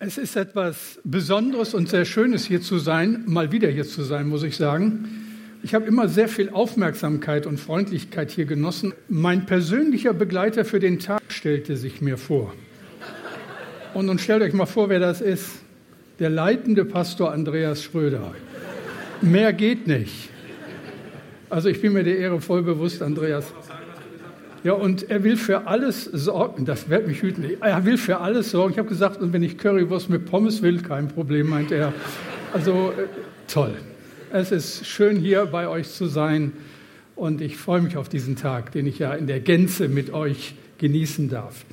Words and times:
Es 0.00 0.16
ist 0.16 0.36
etwas 0.36 1.00
Besonderes 1.02 1.74
und 1.74 1.88
sehr 1.88 2.04
Schönes 2.04 2.44
hier 2.44 2.62
zu 2.62 2.78
sein, 2.78 3.24
mal 3.26 3.50
wieder 3.50 3.68
hier 3.68 3.84
zu 3.84 4.04
sein, 4.04 4.28
muss 4.28 4.44
ich 4.44 4.56
sagen. 4.56 5.08
Ich 5.64 5.74
habe 5.74 5.86
immer 5.86 6.06
sehr 6.06 6.28
viel 6.28 6.50
Aufmerksamkeit 6.50 7.46
und 7.46 7.58
Freundlichkeit 7.58 8.30
hier 8.30 8.44
genossen. 8.44 8.94
Mein 9.08 9.44
persönlicher 9.44 10.14
Begleiter 10.14 10.64
für 10.64 10.78
den 10.78 11.00
Tag 11.00 11.22
stellte 11.26 11.76
sich 11.76 12.00
mir 12.00 12.16
vor. 12.16 12.54
Und 13.92 14.06
nun 14.06 14.20
stellt 14.20 14.42
euch 14.42 14.52
mal 14.52 14.66
vor, 14.66 14.88
wer 14.88 15.00
das 15.00 15.20
ist. 15.20 15.48
Der 16.20 16.30
leitende 16.30 16.84
Pastor 16.84 17.32
Andreas 17.32 17.82
Schröder. 17.82 18.36
Mehr 19.20 19.52
geht 19.52 19.88
nicht. 19.88 20.30
Also 21.50 21.70
ich 21.70 21.82
bin 21.82 21.92
mir 21.92 22.04
der 22.04 22.18
Ehre 22.18 22.40
voll 22.40 22.62
bewusst, 22.62 23.02
Andreas. 23.02 23.52
Ja, 24.64 24.72
und 24.72 25.08
er 25.08 25.22
will 25.22 25.36
für 25.36 25.66
alles 25.66 26.04
sorgen. 26.04 26.64
Das 26.64 26.88
wird 26.88 27.06
mich 27.06 27.22
hüten. 27.22 27.44
Er 27.60 27.84
will 27.84 27.96
für 27.96 28.18
alles 28.20 28.50
sorgen. 28.50 28.72
Ich 28.72 28.78
habe 28.78 28.88
gesagt, 28.88 29.20
und 29.20 29.32
wenn 29.32 29.42
ich 29.42 29.56
Currywurst 29.56 30.10
mit 30.10 30.26
Pommes 30.26 30.62
will, 30.62 30.82
kein 30.82 31.08
Problem, 31.08 31.48
meint 31.48 31.70
er. 31.70 31.92
Also 32.52 32.92
äh, 32.96 33.06
toll. 33.46 33.74
Es 34.32 34.50
ist 34.50 34.86
schön 34.86 35.16
hier 35.16 35.46
bei 35.46 35.68
euch 35.68 35.88
zu 35.88 36.06
sein 36.06 36.52
und 37.14 37.40
ich 37.40 37.56
freue 37.56 37.80
mich 37.80 37.96
auf 37.96 38.08
diesen 38.08 38.36
Tag, 38.36 38.72
den 38.72 38.86
ich 38.86 38.98
ja 38.98 39.14
in 39.14 39.26
der 39.26 39.40
Gänze 39.40 39.88
mit 39.88 40.12
euch 40.12 40.54
genießen 40.78 41.28
darf. 41.28 41.64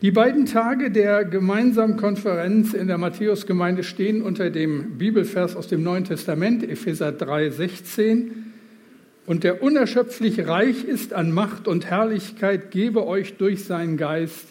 Die 0.00 0.10
beiden 0.10 0.46
Tage 0.46 0.90
der 0.90 1.24
gemeinsamen 1.24 1.96
Konferenz 1.96 2.74
in 2.74 2.86
der 2.86 2.98
Matthäusgemeinde 2.98 3.82
stehen 3.82 4.22
unter 4.22 4.50
dem 4.50 4.98
Bibelvers 4.98 5.56
aus 5.56 5.66
dem 5.68 5.82
Neuen 5.82 6.04
Testament, 6.04 6.62
Epheser 6.68 7.12
3, 7.12 7.50
16 7.50 8.53
und 9.26 9.44
der 9.44 9.62
unerschöpflich 9.62 10.46
reich 10.46 10.84
ist 10.84 11.12
an 11.12 11.32
Macht 11.32 11.66
und 11.66 11.86
Herrlichkeit, 11.86 12.70
gebe 12.70 13.06
euch 13.06 13.36
durch 13.36 13.64
seinen 13.64 13.96
Geist 13.96 14.48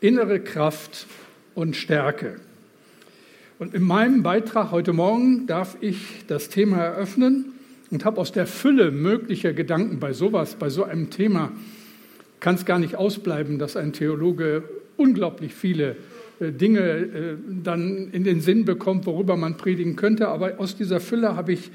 innere 0.00 0.40
Kraft 0.40 1.06
und 1.54 1.76
Stärke. 1.76 2.36
Und 3.58 3.74
in 3.74 3.82
meinem 3.82 4.22
Beitrag 4.22 4.70
heute 4.70 4.92
Morgen 4.92 5.46
darf 5.46 5.76
ich 5.80 6.24
das 6.26 6.48
Thema 6.48 6.78
eröffnen 6.78 7.52
und 7.90 8.04
habe 8.04 8.20
aus 8.20 8.32
der 8.32 8.46
Fülle 8.46 8.90
möglicher 8.90 9.52
Gedanken 9.52 10.00
bei 10.00 10.12
sowas, 10.12 10.56
bei 10.56 10.70
so 10.70 10.84
einem 10.84 11.10
Thema, 11.10 11.52
kann 12.40 12.56
es 12.56 12.64
gar 12.64 12.78
nicht 12.78 12.96
ausbleiben, 12.96 13.58
dass 13.58 13.76
ein 13.76 13.92
Theologe 13.92 14.64
unglaublich 14.96 15.54
viele 15.54 15.96
äh, 16.40 16.50
Dinge 16.50 16.80
äh, 16.80 17.36
dann 17.62 18.10
in 18.12 18.24
den 18.24 18.40
Sinn 18.40 18.64
bekommt, 18.64 19.06
worüber 19.06 19.36
man 19.36 19.56
predigen 19.56 19.96
könnte. 19.96 20.28
Aber 20.28 20.58
aus 20.58 20.76
dieser 20.76 21.00
Fülle 21.00 21.36
habe 21.36 21.52
ich 21.52 21.70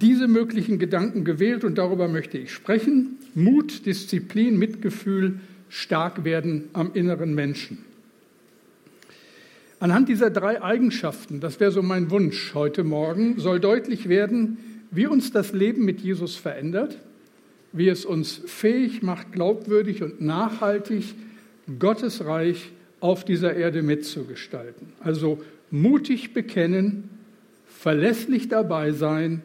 diese 0.00 0.28
möglichen 0.28 0.78
Gedanken 0.78 1.24
gewählt 1.24 1.64
und 1.64 1.76
darüber 1.78 2.08
möchte 2.08 2.38
ich 2.38 2.52
sprechen. 2.52 3.18
Mut, 3.34 3.86
Disziplin, 3.86 4.58
Mitgefühl, 4.58 5.40
stark 5.68 6.24
werden 6.24 6.68
am 6.72 6.92
inneren 6.94 7.34
Menschen. 7.34 7.78
Anhand 9.80 10.08
dieser 10.08 10.30
drei 10.30 10.62
Eigenschaften, 10.62 11.40
das 11.40 11.60
wäre 11.60 11.72
so 11.72 11.82
mein 11.82 12.10
Wunsch 12.10 12.54
heute 12.54 12.84
Morgen, 12.84 13.38
soll 13.38 13.60
deutlich 13.60 14.08
werden, 14.08 14.58
wie 14.90 15.06
uns 15.06 15.32
das 15.32 15.52
Leben 15.52 15.84
mit 15.84 16.00
Jesus 16.00 16.36
verändert, 16.36 16.98
wie 17.72 17.88
es 17.88 18.04
uns 18.04 18.40
fähig 18.46 19.02
macht, 19.02 19.32
glaubwürdig 19.32 20.02
und 20.02 20.20
nachhaltig 20.20 21.14
Gottes 21.78 22.24
Reich 22.24 22.70
auf 23.00 23.24
dieser 23.24 23.54
Erde 23.56 23.82
mitzugestalten. 23.82 24.92
Also 25.00 25.42
mutig 25.70 26.32
bekennen, 26.32 27.10
verlässlich 27.66 28.48
dabei 28.48 28.92
sein, 28.92 29.42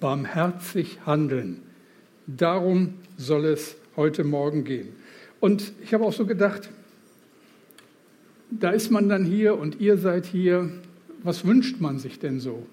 barmherzig 0.00 0.98
handeln. 1.06 1.62
Darum 2.26 2.94
soll 3.16 3.46
es 3.46 3.76
heute 3.96 4.24
Morgen 4.24 4.64
gehen. 4.64 4.88
Und 5.40 5.72
ich 5.82 5.94
habe 5.94 6.04
auch 6.04 6.12
so 6.12 6.26
gedacht, 6.26 6.68
da 8.50 8.70
ist 8.70 8.90
man 8.90 9.08
dann 9.08 9.24
hier 9.24 9.58
und 9.58 9.80
ihr 9.80 9.96
seid 9.96 10.26
hier. 10.26 10.70
Was 11.22 11.44
wünscht 11.44 11.80
man 11.80 11.98
sich 11.98 12.18
denn 12.18 12.38
so? 12.38 12.66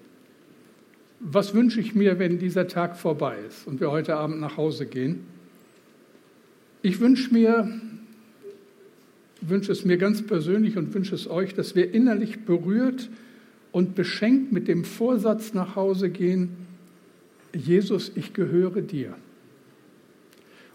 Was 1.18 1.54
wünsche 1.54 1.80
ich 1.80 1.94
mir, 1.94 2.18
wenn 2.18 2.38
dieser 2.38 2.68
Tag 2.68 2.96
vorbei 2.96 3.38
ist 3.48 3.66
und 3.66 3.80
wir 3.80 3.90
heute 3.90 4.16
Abend 4.16 4.40
nach 4.40 4.56
Hause 4.56 4.86
gehen? 4.86 5.24
Ich 6.82 7.00
wünsche 7.00 7.32
mir, 7.32 7.68
wünsche 9.40 9.72
es 9.72 9.84
mir 9.84 9.96
ganz 9.96 10.22
persönlich 10.22 10.76
und 10.76 10.94
wünsche 10.94 11.14
es 11.14 11.28
euch, 11.28 11.54
dass 11.54 11.74
wir 11.74 11.92
innerlich 11.92 12.44
berührt 12.44 13.08
und 13.72 13.94
beschenkt 13.94 14.52
mit 14.52 14.68
dem 14.68 14.84
Vorsatz 14.84 15.52
nach 15.52 15.74
Hause 15.74 16.10
gehen, 16.10 16.65
Jesus, 17.56 18.12
ich 18.14 18.32
gehöre 18.32 18.82
dir. 18.82 19.14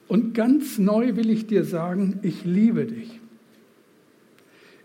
Und 0.08 0.34
ganz 0.34 0.78
neu 0.78 1.16
will 1.16 1.30
ich 1.30 1.48
dir 1.48 1.64
sagen, 1.64 2.20
ich 2.22 2.44
liebe 2.44 2.86
dich. 2.86 3.20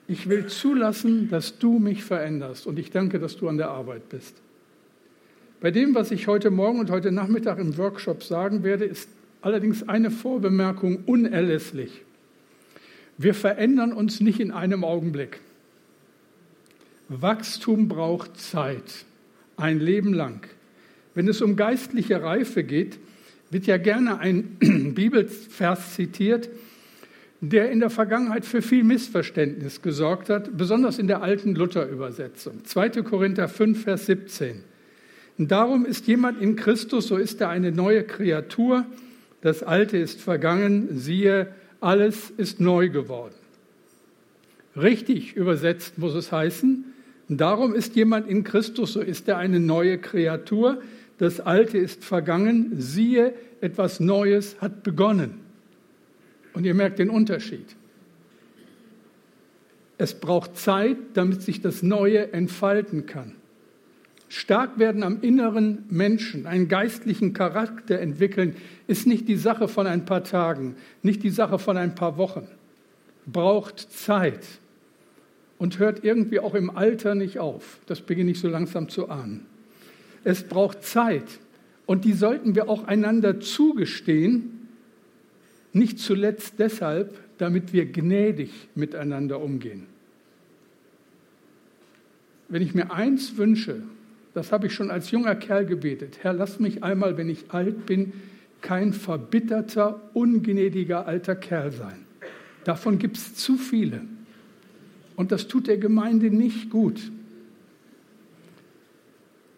Ich 0.09 0.29
will 0.29 0.47
zulassen, 0.47 1.29
dass 1.31 1.59
du 1.59 1.79
mich 1.79 2.05
veränderst 2.05 2.67
und 2.67 2.79
ich 2.79 2.91
danke, 2.91 3.19
dass 3.19 3.37
du 3.37 3.49
an 3.49 3.57
der 3.57 3.71
Arbeit 3.71 4.09
bist. 4.09 4.37
Bei 5.61 5.71
dem, 5.71 5.95
was 5.95 6.13
ich 6.13 6.29
heute 6.29 6.51
Morgen 6.51 6.79
und 6.79 6.91
heute 6.91 7.11
Nachmittag 7.11 7.59
im 7.59 7.77
Workshop 7.77 8.23
sagen 8.23 8.63
werde, 8.63 8.85
ist 8.85 9.09
allerdings 9.41 9.89
eine 9.89 10.11
Vorbemerkung 10.11 11.03
unerlässlich. 11.07 12.03
Wir 13.19 13.35
verändern 13.35 13.93
uns 13.93 14.21
nicht 14.21 14.39
in 14.39 14.53
einem 14.53 14.85
Augenblick. 14.85 15.41
Wachstum 17.09 17.89
braucht 17.89 18.39
Zeit, 18.39 19.07
ein 19.57 19.81
Leben 19.81 20.13
lang. 20.13 20.47
Wenn 21.17 21.29
es 21.29 21.41
um 21.41 21.57
geistliche 21.57 22.23
Reife 22.23 22.63
geht, 22.63 22.99
wird 23.51 23.67
ja 23.67 23.79
gerne 23.79 24.19
ein 24.19 24.59
Bibelvers 24.95 25.95
zitiert, 25.95 26.51
der 27.41 27.71
in 27.71 27.81
der 27.81 27.89
Vergangenheit 27.89 28.45
für 28.45 28.61
viel 28.61 28.85
Missverständnis 28.85 29.81
gesorgt 29.81 30.29
hat, 30.29 30.59
besonders 30.59 30.99
in 30.99 31.07
der 31.07 31.23
alten 31.23 31.55
Luther-Übersetzung. 31.55 32.67
2. 32.67 32.91
Korinther 33.03 33.49
5, 33.49 33.83
Vers 33.83 34.05
17. 34.07 34.63
Und 35.39 35.51
darum 35.51 35.87
ist 35.87 36.07
jemand 36.07 36.43
in 36.43 36.55
Christus, 36.55 37.09
so 37.09 37.17
ist 37.17 37.41
er 37.41 37.49
eine 37.49 37.73
neue 37.73 38.05
Kreatur. 38.05 38.85
Das 39.41 39.63
Alte 39.63 39.97
ist 39.97 40.21
vergangen, 40.21 40.99
siehe, 40.99 41.49
alles 41.81 42.31
ist 42.37 42.61
neu 42.61 42.91
geworden. 42.91 43.35
Richtig 44.77 45.35
übersetzt 45.35 45.97
muss 45.97 46.15
es 46.15 46.31
heißen, 46.31 46.85
darum 47.29 47.75
ist 47.75 47.97
jemand 47.97 48.29
in 48.29 48.45
Christus, 48.45 48.93
so 48.93 49.01
ist 49.01 49.29
er 49.29 49.39
eine 49.39 49.61
neue 49.61 49.97
Kreatur 49.97 50.83
das 51.19 51.41
Alte 51.41 51.79
ist 51.79 52.05
vergangen, 52.05 52.73
siehe, 52.77 53.35
etwas 53.61 54.01
Neues 54.01 54.61
hat 54.61 54.83
begonnen. 54.83 55.41
Und 56.53 56.65
ihr 56.65 56.75
merkt 56.75 56.99
den 56.99 57.11
Unterschied. 57.11 57.77
Es 59.99 60.15
braucht 60.15 60.57
Zeit, 60.59 60.99
damit 61.15 61.43
sich 61.43 61.63
das 61.63 61.83
Neue 61.83 62.33
entfalten 62.33 63.07
kann. 63.07 63.33
Stark 64.29 64.79
werden 64.79 65.03
am 65.03 65.21
inneren 65.23 65.85
Menschen, 65.89 66.47
einen 66.47 66.69
geistlichen 66.69 67.33
Charakter 67.33 67.99
entwickeln, 67.99 68.57
ist 68.87 69.07
nicht 69.07 69.29
die 69.29 69.37
Sache 69.37 69.69
von 69.69 69.87
ein 69.87 70.05
paar 70.05 70.25
Tagen, 70.25 70.77
nicht 71.03 71.23
die 71.23 71.31
Sache 71.31 71.59
von 71.59 71.77
ein 71.77 71.95
paar 71.95 72.19
Wochen. 72.19 72.49
Braucht 73.25 73.81
Zeit 73.81 74.45
und 75.59 75.79
hört 75.79 76.05
irgendwie 76.05 76.41
auch 76.41 76.55
im 76.55 76.71
Alter 76.71 77.15
nicht 77.15 77.39
auf. 77.39 77.79
Das 77.87 78.01
beginne 78.01 78.33
ich 78.33 78.41
so 78.41 78.49
langsam 78.49 78.89
zu 78.89 79.09
ahnen. 79.09 79.47
Es 80.27 80.43
braucht 80.43 80.83
Zeit. 80.83 81.39
Und 81.87 82.05
die 82.05 82.13
sollten 82.13 82.57
wir 82.57 82.69
auch 82.69 82.89
einander 82.89 83.39
zugestehen, 83.39 84.67
nicht 85.73 86.01
zuletzt 86.01 86.55
deshalb, 86.59 87.17
damit 87.39 87.73
wir 87.73 87.87
gnädig 87.87 88.51
miteinander 88.75 89.41
umgehen. 89.41 89.87
Wenn 92.49 92.61
ich 92.61 92.75
mir 92.75 92.91
eins 92.91 93.37
wünsche, 93.37 93.83
das 94.35 94.51
habe 94.51 94.67
ich 94.67 94.75
schon 94.75 94.91
als 94.91 95.13
junger 95.13 95.37
Kerl 95.37 95.65
gebetet, 95.65 96.19
Herr, 96.23 96.33
lass 96.33 96.59
mich 96.59 96.83
einmal, 96.83 97.17
wenn 97.17 97.29
ich 97.29 97.53
alt 97.53 97.87
bin, 97.87 98.13
kein 98.63 98.93
verbitterter, 98.93 100.11
ungnädiger 100.13 101.07
alter 101.07 101.37
Kerl 101.37 101.71
sein. 101.71 102.05
Davon 102.65 102.99
gibt 102.99 103.17
es 103.17 103.37
zu 103.37 103.57
viele. 103.57 104.01
Und 105.15 105.31
das 105.31 105.47
tut 105.47 105.69
der 105.69 105.79
Gemeinde 105.79 106.31
nicht 106.31 106.69
gut. 106.69 107.13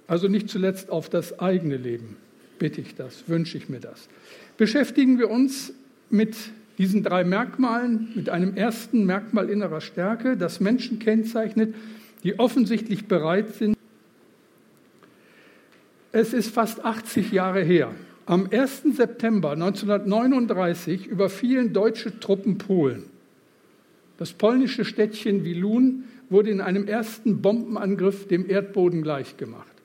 Also 0.08 0.26
nicht 0.26 0.50
zuletzt 0.50 0.90
auf 0.90 1.08
das 1.08 1.38
eigene 1.38 1.76
Leben 1.76 2.16
bitte 2.58 2.80
ich 2.80 2.94
das, 2.94 3.28
wünsche 3.28 3.56
ich 3.56 3.68
mir 3.68 3.80
das. 3.80 4.08
Beschäftigen 4.56 5.18
wir 5.18 5.30
uns 5.30 5.72
mit 6.10 6.36
diesen 6.76 7.02
drei 7.02 7.24
Merkmalen, 7.24 8.08
mit 8.14 8.28
einem 8.28 8.56
ersten 8.56 9.04
Merkmal 9.04 9.50
innerer 9.50 9.80
Stärke, 9.80 10.36
das 10.36 10.60
Menschen 10.60 10.98
kennzeichnet, 10.98 11.74
die 12.22 12.38
offensichtlich 12.38 13.06
bereit 13.06 13.54
sind. 13.54 13.76
Es 16.12 16.32
ist 16.32 16.52
fast 16.52 16.84
80 16.84 17.32
Jahre 17.32 17.62
her. 17.62 17.94
Am 18.26 18.48
1. 18.50 18.96
September 18.96 19.52
1939 19.52 21.06
überfielen 21.06 21.72
deutsche 21.72 22.18
Truppen 22.20 22.58
Polen. 22.58 23.04
Das 24.18 24.32
polnische 24.32 24.84
Städtchen 24.84 25.44
Wilun 25.44 26.04
wurde 26.28 26.50
in 26.50 26.60
einem 26.60 26.86
ersten 26.86 27.40
Bombenangriff 27.40 28.26
dem 28.26 28.48
Erdboden 28.50 29.02
gleichgemacht. 29.02 29.77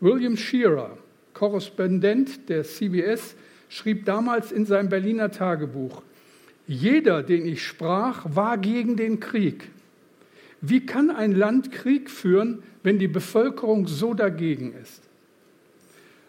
William 0.00 0.36
Shearer, 0.36 0.98
Korrespondent 1.32 2.48
der 2.48 2.64
CBS, 2.64 3.34
schrieb 3.68 4.04
damals 4.04 4.52
in 4.52 4.66
seinem 4.66 4.88
Berliner 4.88 5.30
Tagebuch, 5.30 6.02
jeder, 6.66 7.22
den 7.22 7.44
ich 7.46 7.62
sprach, 7.62 8.24
war 8.34 8.56
gegen 8.58 8.96
den 8.96 9.20
Krieg. 9.20 9.70
Wie 10.60 10.86
kann 10.86 11.10
ein 11.10 11.32
Land 11.32 11.72
Krieg 11.72 12.08
führen, 12.08 12.62
wenn 12.82 12.98
die 12.98 13.08
Bevölkerung 13.08 13.86
so 13.86 14.14
dagegen 14.14 14.72
ist? 14.82 15.02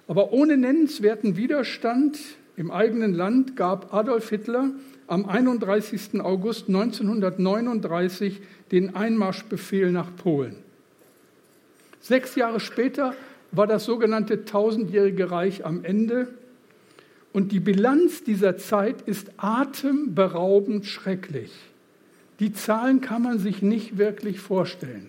Aber 0.08 0.34
ohne 0.34 0.58
nennenswerten 0.58 1.38
Widerstand 1.38 2.20
im 2.58 2.70
eigenen 2.70 3.14
Land 3.14 3.56
gab 3.56 3.94
Adolf 3.94 4.30
Hitler 4.30 4.72
am 5.08 5.26
31. 5.26 6.20
August 6.22 6.68
1939 6.68 8.42
den 8.72 8.96
Einmarschbefehl 8.96 9.92
nach 9.92 10.16
Polen. 10.16 10.58
Sechs 12.02 12.36
Jahre 12.36 12.60
später 12.60 13.16
war 13.56 13.68
das 13.68 13.86
sogenannte 13.86 14.46
tausendjährige 14.46 15.32
Reich 15.32 15.66
am 15.66 15.84
Ende 15.84 16.28
und 17.34 17.52
die 17.52 17.60
Bilanz 17.60 18.24
dieser 18.24 18.58
Zeit 18.58 19.02
ist 19.02 19.32
atemberaubend 19.38 20.86
schrecklich. 20.86 21.52
Die 22.40 22.54
Zahlen 22.54 23.02
kann 23.02 23.22
man 23.22 23.40
sich 23.40 23.62
nicht 23.62 23.98
wirklich 23.98 24.40
vorstellen. 24.40 25.08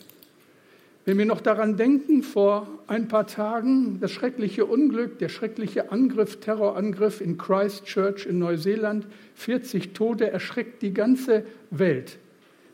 Wenn 1.04 1.18
wir 1.18 1.24
noch 1.24 1.40
daran 1.40 1.76
denken, 1.76 2.24
vor 2.24 2.66
ein 2.88 3.06
paar 3.06 3.28
Tagen 3.28 4.00
das 4.00 4.10
schreckliche 4.10 4.64
Unglück, 4.66 5.20
der 5.20 5.28
schreckliche 5.28 5.92
Angriff, 5.92 6.40
Terrorangriff 6.40 7.20
in 7.20 7.38
Christchurch 7.38 8.26
in 8.26 8.40
Neuseeland, 8.40 9.06
40 9.36 9.92
Tote, 9.92 10.28
erschreckt 10.28 10.82
die 10.82 10.92
ganze 10.92 11.44
Welt. 11.70 12.18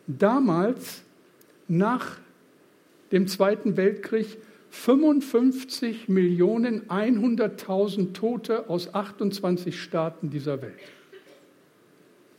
Damals, 0.06 1.02
nach 1.68 2.16
dem 3.12 3.28
Zweiten 3.28 3.76
Weltkrieg, 3.76 4.38
55 4.72 6.08
Millionen 6.08 6.88
100.000 6.88 8.12
Tote 8.14 8.68
aus 8.70 8.94
28 8.94 9.78
Staaten 9.80 10.30
dieser 10.30 10.60
Welt. 10.62 10.80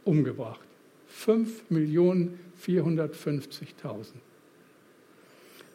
umgebracht. 0.06 0.66
5.450.000. 1.14 4.14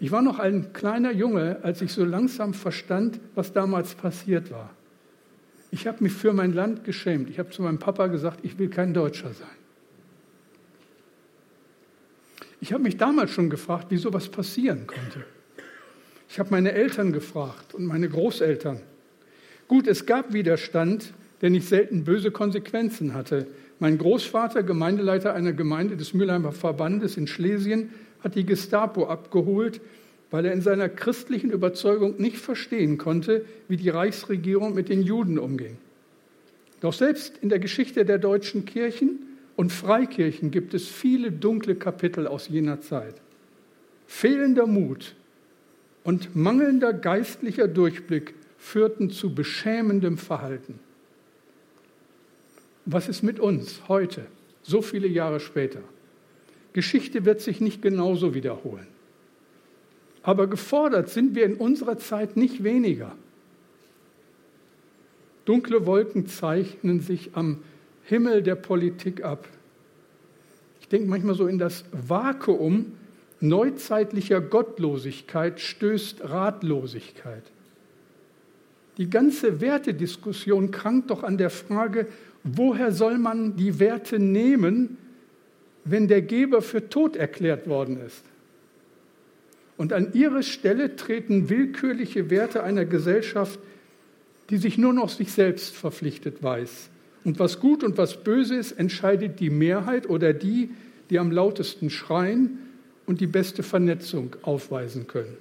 Ich 0.01 0.11
war 0.11 0.23
noch 0.23 0.39
ein 0.39 0.73
kleiner 0.73 1.13
Junge, 1.13 1.59
als 1.63 1.83
ich 1.83 1.93
so 1.93 2.07
langsam 2.07 2.55
verstand, 2.55 3.21
was 3.35 3.53
damals 3.53 3.95
passiert 3.95 4.51
war. 4.51 4.71
Ich 5.71 5.87
habe 5.87 6.03
mich 6.03 6.13
für 6.13 6.33
mein 6.33 6.53
Land 6.53 6.85
geschämt. 6.85 7.31
Ich 7.31 7.39
habe 7.39 7.51
zu 7.51 7.63
meinem 7.63 7.79
Papa 7.79 8.09
gesagt, 8.09 8.41
ich 8.43 8.59
will 8.59 8.69
kein 8.69 8.93
Deutscher 8.93 9.33
sein. 9.33 9.49
Ich 12.61 12.73
habe 12.73 12.83
mich 12.83 12.97
damals 12.97 13.31
schon 13.31 13.49
gefragt, 13.49 13.87
wie 13.91 13.97
sowas 13.97 14.29
passieren 14.29 14.87
konnte. 14.87 15.25
Ich 16.29 16.39
habe 16.39 16.51
meine 16.51 16.73
Eltern 16.73 17.13
gefragt 17.13 17.75
und 17.75 17.87
meine 17.87 18.09
Großeltern. 18.09 18.81
Gut, 19.67 19.87
es 19.87 20.07
gab 20.07 20.33
Widerstand, 20.33 21.13
der 21.41 21.51
nicht 21.51 21.69
selten 21.69 22.05
böse 22.05 22.31
Konsequenzen 22.31 23.15
hatte. 23.15 23.47
Mein 23.79 23.97
Großvater, 23.97 24.63
Gemeindeleiter 24.63 25.33
einer 25.33 25.53
Gemeinde 25.53 25.97
des 25.97 26.13
Mülheimer 26.13 26.53
Verbandes 26.53 27.17
in 27.17 27.27
Schlesien, 27.27 27.91
hat 28.23 28.35
die 28.35 28.45
Gestapo 28.45 29.07
abgeholt, 29.07 29.81
weil 30.31 30.45
er 30.45 30.53
in 30.53 30.61
seiner 30.61 30.89
christlichen 30.89 31.51
Überzeugung 31.51 32.21
nicht 32.21 32.39
verstehen 32.39 32.99
konnte, 32.99 33.45
wie 33.69 33.77
die 33.77 33.89
Reichsregierung 33.89 34.75
mit 34.75 34.89
den 34.89 35.03
Juden 35.03 35.39
umging. 35.39 35.77
Doch 36.81 36.93
selbst 36.93 37.39
in 37.43 37.49
der 37.49 37.59
Geschichte 37.59 38.05
der 38.05 38.19
deutschen 38.19 38.65
Kirchen 38.65 39.27
und 39.57 39.73
Freikirchen 39.73 40.51
gibt 40.51 40.73
es 40.73 40.89
viele 40.89 41.33
dunkle 41.33 41.75
Kapitel 41.75 42.27
aus 42.27 42.49
jener 42.49 42.81
Zeit. 42.81 43.15
Fehlender 44.07 44.67
Mut, 44.67 45.15
und 46.05 46.35
mangelnder 46.35 46.93
geistlicher 46.93 47.69
Durchblick 47.69 48.35
führten 48.59 49.11
zu 49.11 49.35
beschämendem 49.35 50.19
Verhalten. 50.19 50.79
Was 52.87 53.09
ist 53.09 53.23
mit 53.23 53.39
uns 53.39 53.83
heute, 53.89 54.27
so 54.63 54.83
viele 54.83 55.07
Jahre 55.07 55.41
später? 55.41 55.81
Geschichte 56.73 57.25
wird 57.25 57.41
sich 57.41 57.61
nicht 57.61 57.83
genauso 57.83 58.35
wiederholen. 58.35 58.87
Aber 60.23 60.47
gefordert 60.47 61.09
sind 61.09 61.35
wir 61.35 61.45
in 61.45 61.55
unserer 61.55 61.99
Zeit 61.99 62.37
nicht 62.37 62.63
weniger. 62.63 63.13
Dunkle 65.45 65.87
Wolken 65.87 66.27
zeichnen 66.27 67.01
sich 67.01 67.31
am 67.35 67.63
Himmel 68.05 68.43
der 68.43 68.55
Politik 68.55 69.25
ab. 69.25 69.49
Ich 70.81 70.89
denke 70.89 71.09
manchmal 71.09 71.35
so 71.35 71.47
in 71.47 71.59
das 71.59 71.85
Vakuum, 71.93 72.93
neuzeitlicher 73.41 74.41
Gottlosigkeit 74.41 75.61
stößt 75.61 76.29
Ratlosigkeit. 76.29 77.43
Die 78.99 79.09
ganze 79.09 79.61
Wertediskussion 79.61 80.71
krankt 80.71 81.11
doch 81.11 81.23
an 81.23 81.39
der 81.39 81.51
Frage, 81.51 82.07
woher 82.45 82.93
soll 82.93 83.19
man 83.19 83.57
die 83.57 83.79
Werte 83.79 84.19
nehmen, 84.19 84.99
wenn 85.85 86.07
der 86.07 86.21
Geber 86.21 86.61
für 86.61 86.91
tot 86.91 87.17
erklärt 87.17 87.67
worden 87.67 87.99
ist? 88.05 88.25
Und 89.81 89.95
an 89.95 90.13
ihre 90.13 90.43
Stelle 90.43 90.95
treten 90.95 91.49
willkürliche 91.49 92.29
Werte 92.29 92.63
einer 92.63 92.85
Gesellschaft, 92.85 93.59
die 94.51 94.59
sich 94.59 94.77
nur 94.77 94.93
noch 94.93 95.09
sich 95.09 95.33
selbst 95.33 95.75
verpflichtet 95.75 96.43
weiß. 96.43 96.91
Und 97.25 97.39
was 97.39 97.61
gut 97.61 97.83
und 97.83 97.97
was 97.97 98.23
böse 98.23 98.57
ist, 98.57 98.73
entscheidet 98.73 99.41
die 99.41 99.49
Mehrheit 99.49 100.07
oder 100.07 100.35
die, 100.35 100.69
die 101.09 101.19
am 101.19 101.31
lautesten 101.31 101.89
schreien 101.89 102.59
und 103.07 103.23
die 103.23 103.27
beste 103.27 103.63
Vernetzung 103.63 104.37
aufweisen 104.43 105.07
können. 105.07 105.39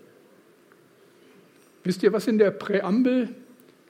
Wisst 1.84 2.02
ihr, 2.04 2.14
was 2.14 2.26
in 2.26 2.38
der 2.38 2.52
Präambel 2.52 3.28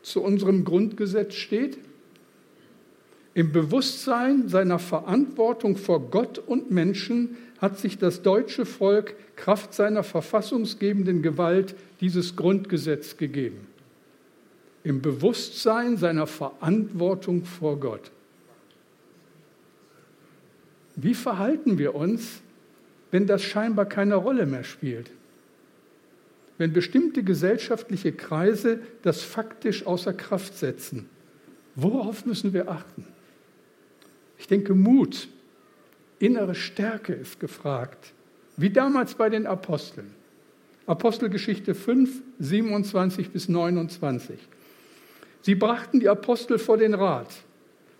zu 0.01 0.23
unserem 0.23 0.65
Grundgesetz 0.65 1.35
steht? 1.35 1.77
Im 3.39 3.53
Bewusstsein 3.53 4.49
seiner 4.49 4.79
Verantwortung 4.79 5.77
vor 5.77 6.11
Gott 6.11 6.39
und 6.39 6.71
Menschen 6.71 7.37
hat 7.59 7.79
sich 7.79 7.97
das 7.97 8.21
deutsche 8.21 8.65
Volk 8.65 9.15
Kraft 9.37 9.73
seiner 9.73 10.03
verfassungsgebenden 10.03 11.21
Gewalt 11.21 11.73
dieses 12.01 12.35
Grundgesetz 12.35 13.15
gegeben. 13.15 13.65
Im 14.83 15.01
Bewusstsein 15.01 15.95
seiner 15.95 16.27
Verantwortung 16.27 17.45
vor 17.45 17.79
Gott. 17.79 18.11
Wie 20.97 21.13
verhalten 21.13 21.77
wir 21.77 21.95
uns, 21.95 22.41
wenn 23.09 23.25
das 23.25 23.41
scheinbar 23.41 23.85
keine 23.85 24.15
Rolle 24.15 24.47
mehr 24.47 24.65
spielt. 24.65 25.11
Wenn 26.57 26.73
bestimmte 26.73 27.23
gesellschaftliche 27.23 28.11
Kreise 28.11 28.81
das 29.01 29.21
faktisch 29.21 29.87
außer 29.87 30.11
Kraft 30.11 30.57
setzen. 30.57 31.07
Worauf 31.75 32.25
müssen 32.25 32.51
wir 32.51 32.69
achten? 32.69 33.05
Ich 34.39 34.47
denke, 34.47 34.73
Mut, 34.73 35.27
innere 36.17 36.55
Stärke 36.55 37.13
ist 37.13 37.39
gefragt, 37.39 38.13
wie 38.57 38.71
damals 38.71 39.13
bei 39.13 39.29
den 39.29 39.45
Aposteln. 39.45 40.09
Apostelgeschichte 40.87 41.75
5, 41.75 42.09
27 42.39 43.29
bis 43.29 43.47
29. 43.47 44.39
Sie 45.41 45.55
brachten 45.55 45.99
die 45.99 46.09
Apostel 46.09 46.57
vor 46.57 46.77
den 46.77 46.95
Rat. 46.95 47.29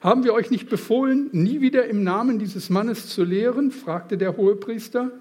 Haben 0.02 0.24
wir 0.24 0.34
euch 0.34 0.50
nicht 0.50 0.70
befohlen, 0.70 1.30
nie 1.34 1.62
wieder 1.62 1.86
im 1.86 2.04
Namen 2.04 2.40
dieses 2.40 2.70
Mannes 2.70 3.10
zu 3.10 3.24
lehren? 3.24 3.72
fragte 3.72 4.18
der 4.18 4.38
Hohepriester. 4.38 5.12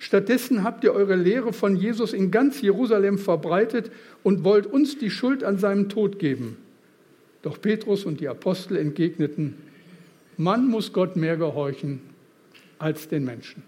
Stattdessen 0.00 0.64
habt 0.64 0.84
ihr 0.84 0.92
eure 0.92 1.16
Lehre 1.16 1.52
von 1.52 1.76
Jesus 1.76 2.12
in 2.12 2.30
ganz 2.30 2.60
Jerusalem 2.60 3.18
verbreitet 3.18 3.90
und 4.22 4.44
wollt 4.44 4.66
uns 4.66 4.98
die 4.98 5.10
Schuld 5.10 5.44
an 5.44 5.58
seinem 5.58 5.88
Tod 5.88 6.18
geben. 6.18 6.56
Doch 7.42 7.60
Petrus 7.60 8.04
und 8.04 8.20
die 8.20 8.28
Apostel 8.28 8.76
entgegneten, 8.76 9.54
man 10.38 10.68
muss 10.68 10.92
Gott 10.92 11.16
mehr 11.16 11.36
gehorchen 11.36 12.00
als 12.78 13.08
den 13.08 13.24
Menschen. 13.24 13.62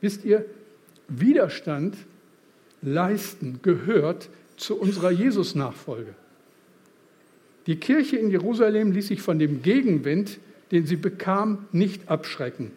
Wisst 0.00 0.24
ihr, 0.24 0.46
Widerstand 1.08 1.96
leisten 2.80 3.60
gehört 3.62 4.30
zu 4.56 4.78
unserer 4.80 5.10
Jesus-Nachfolge. 5.10 6.14
Die 7.66 7.76
Kirche 7.76 8.16
in 8.16 8.30
Jerusalem 8.30 8.92
ließ 8.92 9.08
sich 9.08 9.20
von 9.20 9.38
dem 9.38 9.62
Gegenwind, 9.62 10.38
den 10.70 10.86
sie 10.86 10.96
bekam, 10.96 11.66
nicht 11.72 12.08
abschrecken. 12.08 12.70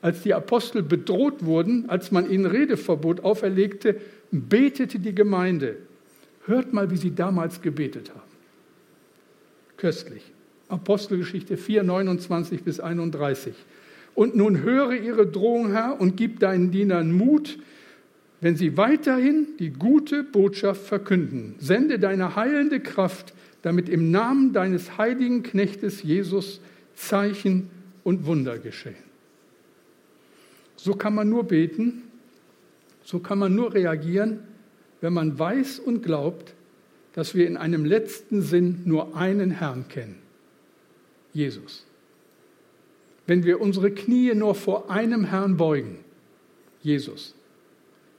Als 0.00 0.22
die 0.22 0.34
Apostel 0.34 0.82
bedroht 0.82 1.44
wurden, 1.44 1.88
als 1.88 2.10
man 2.10 2.30
ihnen 2.30 2.46
Redeverbot 2.46 3.24
auferlegte, 3.24 4.00
betete 4.30 4.98
die 4.98 5.14
Gemeinde. 5.14 5.76
Hört 6.46 6.72
mal, 6.72 6.90
wie 6.90 6.96
sie 6.96 7.14
damals 7.14 7.62
gebetet 7.62 8.10
haben. 8.10 8.20
Köstlich. 9.76 10.31
Apostelgeschichte 10.72 11.56
4, 11.56 11.82
29 11.82 12.62
bis 12.62 12.80
31. 12.80 13.54
Und 14.14 14.34
nun 14.34 14.62
höre 14.62 14.94
ihre 14.94 15.26
Drohung, 15.26 15.70
Herr, 15.72 16.00
und 16.00 16.16
gib 16.16 16.40
deinen 16.40 16.70
Dienern 16.70 17.12
Mut, 17.12 17.58
wenn 18.40 18.56
sie 18.56 18.76
weiterhin 18.76 19.46
die 19.58 19.70
gute 19.70 20.24
Botschaft 20.24 20.82
verkünden. 20.82 21.54
Sende 21.58 21.98
deine 21.98 22.36
heilende 22.36 22.80
Kraft, 22.80 23.34
damit 23.62 23.88
im 23.88 24.10
Namen 24.10 24.52
deines 24.52 24.98
heiligen 24.98 25.42
Knechtes 25.42 26.02
Jesus 26.02 26.60
Zeichen 26.94 27.70
und 28.02 28.26
Wunder 28.26 28.58
geschehen. 28.58 28.96
So 30.76 30.94
kann 30.94 31.14
man 31.14 31.28
nur 31.28 31.44
beten, 31.44 32.02
so 33.04 33.18
kann 33.18 33.38
man 33.38 33.54
nur 33.54 33.74
reagieren, 33.74 34.40
wenn 35.00 35.12
man 35.12 35.38
weiß 35.38 35.78
und 35.78 36.02
glaubt, 36.02 36.54
dass 37.12 37.34
wir 37.34 37.46
in 37.46 37.56
einem 37.56 37.84
letzten 37.84 38.40
Sinn 38.40 38.80
nur 38.84 39.16
einen 39.16 39.50
Herrn 39.50 39.86
kennen, 39.88 40.16
Jesus. 41.32 41.86
Wenn 43.26 43.44
wir 43.44 43.60
unsere 43.60 43.90
Knie 43.90 44.34
nur 44.34 44.54
vor 44.54 44.90
einem 44.90 45.24
Herrn 45.24 45.56
beugen, 45.56 45.98
Jesus. 46.82 47.34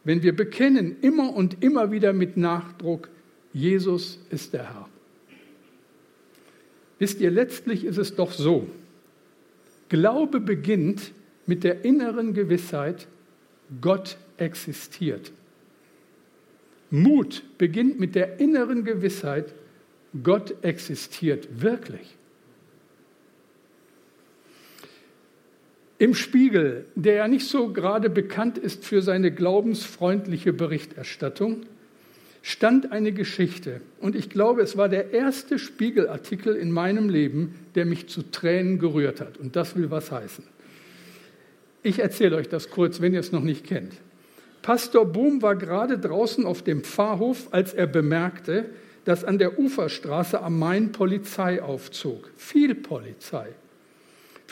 Wenn 0.03 0.23
wir 0.23 0.35
bekennen 0.35 0.97
immer 1.01 1.33
und 1.33 1.63
immer 1.63 1.91
wieder 1.91 2.13
mit 2.13 2.37
Nachdruck, 2.37 3.09
Jesus 3.53 4.19
ist 4.29 4.53
der 4.53 4.73
Herr. 4.73 4.89
Wisst 6.99 7.19
ihr, 7.19 7.31
letztlich 7.31 7.85
ist 7.85 7.97
es 7.97 8.15
doch 8.15 8.31
so. 8.31 8.67
Glaube 9.89 10.39
beginnt 10.39 11.11
mit 11.45 11.63
der 11.63 11.83
inneren 11.85 12.33
Gewissheit, 12.33 13.07
Gott 13.81 14.17
existiert. 14.37 15.31
Mut 16.89 17.43
beginnt 17.57 17.99
mit 17.99 18.15
der 18.15 18.39
inneren 18.39 18.83
Gewissheit, 18.83 19.53
Gott 20.23 20.55
existiert 20.63 21.61
wirklich. 21.61 22.15
Im 26.03 26.15
Spiegel, 26.15 26.83
der 26.95 27.13
ja 27.13 27.27
nicht 27.29 27.47
so 27.47 27.71
gerade 27.71 28.09
bekannt 28.09 28.57
ist 28.57 28.83
für 28.83 29.01
seine 29.01 29.31
glaubensfreundliche 29.31 30.51
Berichterstattung, 30.51 31.61
stand 32.41 32.91
eine 32.91 33.13
Geschichte. 33.13 33.79
Und 34.01 34.13
ich 34.13 34.29
glaube, 34.29 34.63
es 34.63 34.75
war 34.75 34.89
der 34.89 35.13
erste 35.13 35.57
Spiegelartikel 35.57 36.57
in 36.57 36.71
meinem 36.71 37.07
Leben, 37.07 37.55
der 37.75 37.85
mich 37.85 38.09
zu 38.09 38.21
Tränen 38.21 38.79
gerührt 38.79 39.21
hat. 39.21 39.37
Und 39.37 39.55
das 39.55 39.77
will 39.77 39.91
was 39.91 40.11
heißen. 40.11 40.43
Ich 41.83 41.99
erzähle 41.99 42.35
euch 42.35 42.49
das 42.49 42.69
kurz, 42.69 42.99
wenn 42.99 43.13
ihr 43.13 43.21
es 43.21 43.31
noch 43.31 43.41
nicht 43.41 43.65
kennt. 43.65 43.93
Pastor 44.61 45.05
Bohm 45.05 45.41
war 45.41 45.55
gerade 45.55 45.97
draußen 45.97 46.45
auf 46.45 46.63
dem 46.63 46.83
Pfarrhof, 46.83 47.47
als 47.51 47.73
er 47.73 47.87
bemerkte, 47.87 48.65
dass 49.05 49.23
an 49.23 49.37
der 49.37 49.57
Uferstraße 49.57 50.41
am 50.41 50.59
Main 50.59 50.91
Polizei 50.91 51.63
aufzog. 51.63 52.29
Viel 52.35 52.75
Polizei. 52.75 53.53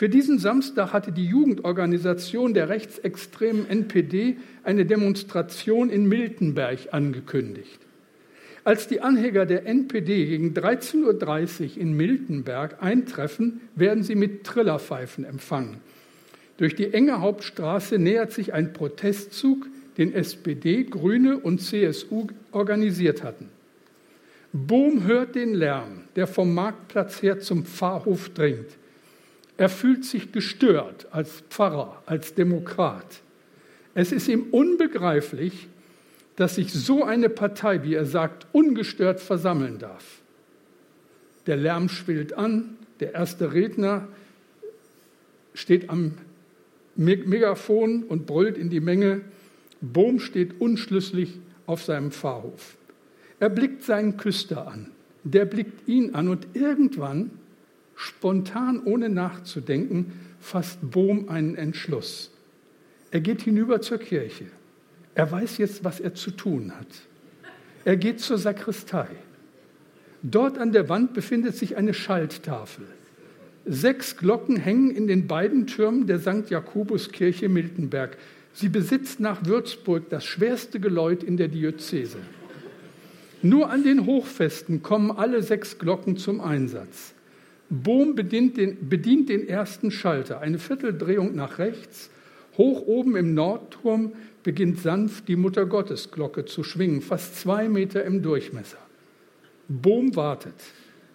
Für 0.02 0.08
diesen 0.08 0.40
Samstag 0.40 0.92
hatte 0.92 1.12
die 1.12 1.26
Jugendorganisation 1.26 2.54
der 2.54 2.68
rechtsextremen 2.68 3.70
NPD 3.70 4.36
eine 4.64 4.84
Demonstration 4.84 5.90
in 5.90 6.08
Miltenberg 6.08 6.88
angekündigt. 6.90 7.78
Als 8.64 8.88
die 8.88 9.00
Anhänger 9.00 9.46
der 9.46 9.64
NPD 9.64 10.26
gegen 10.26 10.54
13.30 10.54 11.76
Uhr 11.76 11.80
in 11.80 11.96
Miltenberg 11.96 12.82
eintreffen, 12.82 13.60
werden 13.76 14.02
sie 14.02 14.16
mit 14.16 14.42
Trillerpfeifen 14.42 15.24
empfangen. 15.24 15.76
Durch 16.56 16.74
die 16.74 16.92
enge 16.92 17.20
Hauptstraße 17.20 17.96
nähert 17.96 18.32
sich 18.32 18.52
ein 18.52 18.72
Protestzug, 18.72 19.68
den 19.98 20.12
SPD, 20.12 20.82
Grüne 20.82 21.38
und 21.38 21.60
CSU 21.60 22.26
organisiert 22.50 23.22
hatten. 23.22 23.50
Bohm 24.52 25.04
hört 25.04 25.36
den 25.36 25.54
Lärm, 25.54 26.00
der 26.16 26.26
vom 26.26 26.52
Marktplatz 26.54 27.22
her 27.22 27.38
zum 27.38 27.64
Pfarrhof 27.64 28.30
dringt. 28.30 28.81
Er 29.62 29.68
fühlt 29.68 30.04
sich 30.04 30.32
gestört 30.32 31.06
als 31.12 31.44
Pfarrer, 31.48 32.02
als 32.06 32.34
Demokrat. 32.34 33.20
Es 33.94 34.10
ist 34.10 34.26
ihm 34.26 34.46
unbegreiflich, 34.50 35.68
dass 36.34 36.56
sich 36.56 36.72
so 36.72 37.04
eine 37.04 37.28
Partei, 37.28 37.84
wie 37.84 37.94
er 37.94 38.04
sagt, 38.04 38.48
ungestört 38.50 39.20
versammeln 39.20 39.78
darf. 39.78 40.20
Der 41.46 41.56
Lärm 41.56 41.88
schwillt 41.88 42.32
an, 42.32 42.76
der 42.98 43.14
erste 43.14 43.52
Redner 43.52 44.08
steht 45.54 45.90
am 45.90 46.14
Megafon 46.96 48.02
und 48.02 48.26
brüllt 48.26 48.58
in 48.58 48.68
die 48.68 48.80
Menge. 48.80 49.20
Bohm 49.80 50.18
steht 50.18 50.60
unschlüssig 50.60 51.38
auf 51.66 51.84
seinem 51.84 52.10
Pfarrhof. 52.10 52.76
Er 53.38 53.48
blickt 53.48 53.84
seinen 53.84 54.16
Küster 54.16 54.66
an, 54.66 54.90
der 55.22 55.44
blickt 55.44 55.86
ihn 55.86 56.16
an 56.16 56.26
und 56.26 56.48
irgendwann, 56.54 57.30
spontan 57.94 58.82
ohne 58.84 59.08
nachzudenken, 59.08 60.12
fasst 60.40 60.78
Bohm 60.82 61.28
einen 61.28 61.54
Entschluss. 61.54 62.30
Er 63.10 63.20
geht 63.20 63.42
hinüber 63.42 63.80
zur 63.80 63.98
Kirche. 63.98 64.46
Er 65.14 65.30
weiß 65.30 65.58
jetzt, 65.58 65.84
was 65.84 66.00
er 66.00 66.14
zu 66.14 66.30
tun 66.30 66.72
hat. 66.74 66.86
Er 67.84 67.96
geht 67.96 68.20
zur 68.20 68.38
Sakristei. 68.38 69.08
Dort 70.22 70.56
an 70.58 70.72
der 70.72 70.88
Wand 70.88 71.14
befindet 71.14 71.56
sich 71.56 71.76
eine 71.76 71.94
Schalttafel. 71.94 72.86
Sechs 73.64 74.16
Glocken 74.16 74.56
hängen 74.56 74.90
in 74.90 75.06
den 75.06 75.26
beiden 75.26 75.66
Türmen 75.66 76.06
der 76.06 76.18
St. 76.20 76.48
Jakobuskirche 76.50 77.48
Miltenberg. 77.48 78.16
Sie 78.52 78.68
besitzt 78.68 79.20
nach 79.20 79.44
Würzburg 79.46 80.08
das 80.10 80.24
schwerste 80.24 80.80
Geläut 80.80 81.22
in 81.22 81.36
der 81.36 81.48
Diözese. 81.48 82.18
Nur 83.42 83.70
an 83.70 83.82
den 83.82 84.06
Hochfesten 84.06 84.82
kommen 84.82 85.10
alle 85.10 85.42
sechs 85.42 85.78
Glocken 85.78 86.16
zum 86.16 86.40
Einsatz. 86.40 87.14
Bohm 87.72 88.14
bedient 88.14 88.58
den, 88.58 88.90
bedient 88.90 89.30
den 89.30 89.48
ersten 89.48 89.90
Schalter, 89.90 90.42
eine 90.42 90.58
Vierteldrehung 90.58 91.34
nach 91.34 91.58
rechts. 91.58 92.10
Hoch 92.58 92.82
oben 92.82 93.16
im 93.16 93.32
Nordturm 93.32 94.12
beginnt 94.42 94.80
sanft 94.80 95.26
die 95.26 95.36
Muttergottesglocke 95.36 96.44
zu 96.44 96.64
schwingen, 96.64 97.00
fast 97.00 97.40
zwei 97.40 97.70
Meter 97.70 98.04
im 98.04 98.20
Durchmesser. 98.20 98.76
Bohm 99.68 100.14
wartet. 100.16 100.52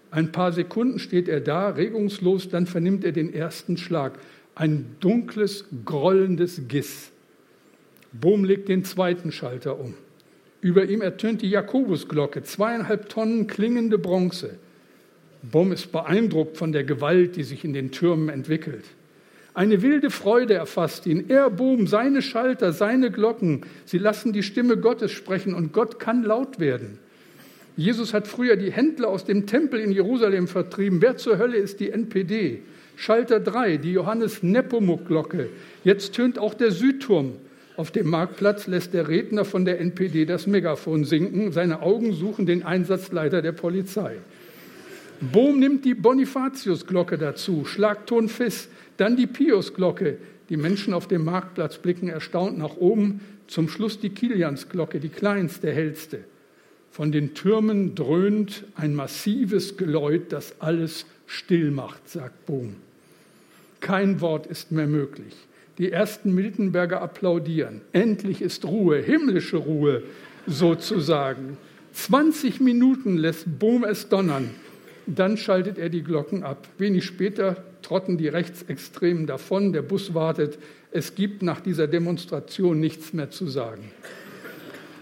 Ein 0.09 0.31
paar 0.31 0.51
Sekunden 0.51 0.97
steht 0.97 1.27
er 1.27 1.41
da, 1.41 1.69
regungslos, 1.69 2.49
dann 2.49 2.65
vernimmt 2.65 3.05
er 3.05 3.11
den 3.11 3.31
ersten 3.31 3.77
Schlag. 3.77 4.17
Ein 4.55 4.95
dunkles, 4.99 5.65
grollendes 5.85 6.67
Giss. 6.67 7.11
Bohm 8.11 8.43
legt 8.43 8.67
den 8.67 8.83
zweiten 8.83 9.31
Schalter 9.31 9.79
um. 9.79 9.93
Über 10.61 10.85
ihm 10.85 11.01
ertönt 11.01 11.43
die 11.43 11.51
Jakobusglocke, 11.51 12.41
zweieinhalb 12.41 13.09
Tonnen 13.09 13.45
klingende 13.45 13.99
Bronze. 13.99 14.57
Bohm 15.41 15.71
ist 15.71 15.91
beeindruckt 15.91 16.57
von 16.57 16.71
der 16.71 16.83
Gewalt, 16.83 17.35
die 17.35 17.43
sich 17.43 17.63
in 17.63 17.73
den 17.73 17.91
Türmen 17.91 18.29
entwickelt. 18.29 18.83
Eine 19.53 19.81
wilde 19.81 20.11
Freude 20.11 20.53
erfasst 20.53 21.07
ihn. 21.07 21.29
Er, 21.29 21.49
Bohm, 21.49 21.87
seine 21.87 22.21
Schalter, 22.21 22.73
seine 22.73 23.09
Glocken, 23.09 23.61
sie 23.85 23.97
lassen 23.97 24.31
die 24.31 24.43
Stimme 24.43 24.77
Gottes 24.77 25.11
sprechen 25.11 25.53
und 25.55 25.73
Gott 25.73 25.99
kann 25.99 26.23
laut 26.23 26.59
werden. 26.59 26.99
Jesus 27.75 28.13
hat 28.13 28.27
früher 28.27 28.55
die 28.55 28.71
Händler 28.71 29.07
aus 29.07 29.25
dem 29.25 29.45
Tempel 29.45 29.79
in 29.79 29.91
Jerusalem 29.91 30.47
vertrieben. 30.47 31.01
Wer 31.01 31.17
zur 31.17 31.37
Hölle 31.37 31.57
ist 31.57 31.79
die 31.79 31.91
NPD? 31.91 32.61
Schalter 32.95 33.39
3, 33.39 33.77
die 33.77 33.93
Johannes 33.93 34.41
Nepomuk-Glocke. 34.41 35.49
Jetzt 35.83 36.13
tönt 36.13 36.39
auch 36.39 36.55
der 36.55 36.71
Südturm. 36.71 37.33
Auf 37.77 37.91
dem 37.91 38.09
Marktplatz 38.09 38.65
lässt 38.65 38.95
der 38.95 39.07
Redner 39.07 39.45
von 39.45 39.65
der 39.65 39.79
NPD 39.79 40.25
das 40.25 40.47
Megafon 40.47 41.03
sinken. 41.05 41.51
Seine 41.51 41.83
Augen 41.83 42.13
suchen 42.13 42.47
den 42.47 42.63
Einsatzleiter 42.63 43.43
der 43.43 43.51
Polizei. 43.51 44.17
Bohm 45.19 45.59
nimmt 45.59 45.83
die 45.83 45.95
Bonifatius-Glocke 45.95 47.17
dazu, 47.17 47.65
Schlagton 47.65 48.29
Fiss, 48.29 48.69
dann 48.97 49.15
die 49.15 49.27
Pius-Glocke. 49.27 50.17
Die 50.49 50.57
Menschen 50.57 50.93
auf 50.93 51.07
dem 51.07 51.25
Marktplatz 51.25 51.77
blicken 51.77 52.07
erstaunt 52.07 52.57
nach 52.57 52.77
oben. 52.77 53.21
Zum 53.47 53.67
Schluss 53.67 53.99
die 53.99 54.09
Kilians-Glocke, 54.09 54.99
die 54.99 55.09
kleinste, 55.09 55.71
hellste. 55.71 56.19
Von 56.91 57.11
den 57.11 57.33
Türmen 57.33 57.95
dröhnt 57.95 58.63
ein 58.75 58.95
massives 58.95 59.77
Geläut, 59.77 60.31
das 60.31 60.55
alles 60.59 61.05
still 61.25 61.71
macht, 61.71 62.09
sagt 62.09 62.45
Bohm. 62.45 62.75
Kein 63.79 64.21
Wort 64.21 64.47
ist 64.47 64.71
mehr 64.71 64.87
möglich. 64.87 65.35
Die 65.77 65.91
ersten 65.91 66.33
Miltenberger 66.33 67.01
applaudieren. 67.01 67.81
Endlich 67.91 68.41
ist 68.41 68.65
Ruhe, 68.65 68.97
himmlische 68.97 69.57
Ruhe 69.57 70.03
sozusagen. 70.47 71.57
20 71.93 72.59
Minuten 72.59 73.17
lässt 73.17 73.59
Bohm 73.59 73.83
es 73.83 74.09
donnern. 74.09 74.49
Dann 75.07 75.37
schaltet 75.37 75.77
er 75.77 75.89
die 75.89 76.03
Glocken 76.03 76.43
ab. 76.43 76.67
Wenig 76.77 77.05
später 77.05 77.63
trotten 77.81 78.17
die 78.17 78.27
Rechtsextremen 78.27 79.25
davon. 79.25 79.71
Der 79.71 79.81
Bus 79.81 80.13
wartet. 80.13 80.59
Es 80.91 81.15
gibt 81.15 81.41
nach 81.41 81.61
dieser 81.61 81.87
Demonstration 81.87 82.79
nichts 82.79 83.13
mehr 83.13 83.31
zu 83.31 83.47
sagen. 83.47 83.91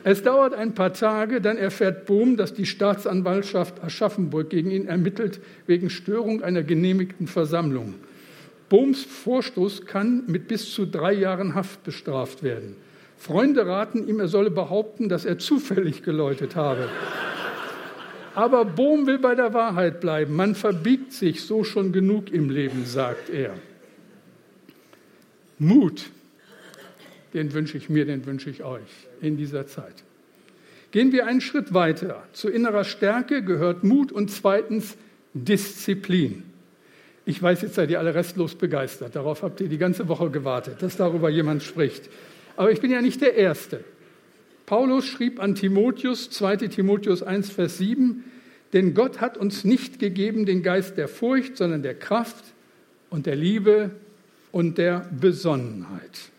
Es 0.04 0.22
dauert 0.22 0.54
ein 0.54 0.76
paar 0.76 0.94
Tage, 0.94 1.42
dann 1.42 1.58
erfährt 1.58 2.06
Bohm, 2.06 2.38
dass 2.38 2.54
die 2.54 2.68
Staatsanwaltschaft 2.68 3.84
Aschaffenburg 3.84 4.52
gegen 4.52 4.70
ihn 4.70 4.88
ermittelt 4.88 5.40
wegen 5.66 5.90
Störung 5.90 6.44
einer 6.44 6.62
genehmigten 6.62 7.26
Versammlung. 7.26 7.96
Bohms 8.70 9.04
Vorstoß 9.04 9.88
kann 9.88 10.24
mit 10.28 10.48
bis 10.48 10.72
zu 10.72 10.86
drei 10.86 11.14
Jahren 11.14 11.56
Haft 11.56 11.84
bestraft 11.84 12.44
werden. 12.44 12.76
Freunde 13.18 13.66
raten 13.66 14.08
ihm, 14.08 14.20
er 14.20 14.28
solle 14.28 14.52
behaupten, 14.52 15.10
dass 15.10 15.26
er 15.26 15.40
zufällig 15.40 16.04
geläutet 16.04 16.56
habe. 16.56 16.88
Aber 18.36 18.66
Bohm 18.66 19.08
will 19.08 19.18
bei 19.18 19.34
der 19.34 19.54
Wahrheit 19.54 20.02
bleiben. 20.02 20.36
Man 20.36 20.56
verbiegt 20.56 21.14
sich 21.14 21.44
so 21.44 21.64
schon 21.64 21.92
genug 21.92 22.32
im 22.32 22.50
Leben, 22.50 22.86
sagt 22.86 23.30
er. 23.30 23.54
Mut 25.58 26.06
den 27.36 27.54
wünsche 27.54 27.78
ich 27.78 27.90
mir, 27.90 28.06
den 28.06 28.26
wünsche 28.26 28.50
ich 28.50 28.64
euch 28.64 29.08
in 29.22 29.36
dieser 29.36 29.68
Zeit. 29.68 29.94
Gehen 30.92 31.12
wir 31.12 31.28
einen 31.28 31.42
Schritt 31.42 31.74
weiter. 31.74 32.24
Zu 32.32 32.50
innerer 32.50 32.86
Stärke 32.86 33.44
gehört 33.44 33.84
Mut 33.84 34.14
und 34.14 34.32
zweitens 34.32 34.96
Disziplin. 35.34 36.44
Ich 37.26 37.42
weiß, 37.42 37.62
jetzt 37.64 37.76
seid 37.76 37.92
ihr 37.92 38.00
alle 38.00 38.16
restlos 38.16 38.56
begeistert. 38.56 39.18
Darauf 39.18 39.44
habt 39.44 39.60
ihr 39.60 39.68
die 39.68 39.78
ganze 39.78 40.08
Woche 40.08 40.30
gewartet, 40.30 40.82
dass 40.82 40.96
darüber 40.96 41.30
jemand 41.30 41.62
spricht. 41.62 42.10
Aber 42.56 42.72
ich 42.72 42.80
bin 42.80 42.90
ja 42.90 43.02
nicht 43.02 43.20
der 43.20 43.36
Erste. 43.36 43.84
Paulus 44.66 45.06
schrieb 45.06 45.40
an 45.40 45.56
Timotheus, 45.56 46.30
2 46.32 46.58
Timotheus 46.68 47.22
1, 47.22 47.52
Vers 47.52 47.78
7, 47.78 48.24
denn 48.74 48.94
Gott 48.94 49.22
hat 49.22 49.38
uns 49.38 49.64
nicht 49.64 50.00
gegeben 50.00 50.46
den 50.46 50.64
Geist 50.64 50.98
der 50.98 51.08
Furcht, 51.08 51.58
sondern 51.58 51.84
der 51.84 51.96
Kraft 51.96 52.44
und 53.10 53.26
der 53.26 53.36
Liebe 53.36 53.92
und 54.52 54.78
der 54.78 55.08
Besonnenheit. 55.20 56.32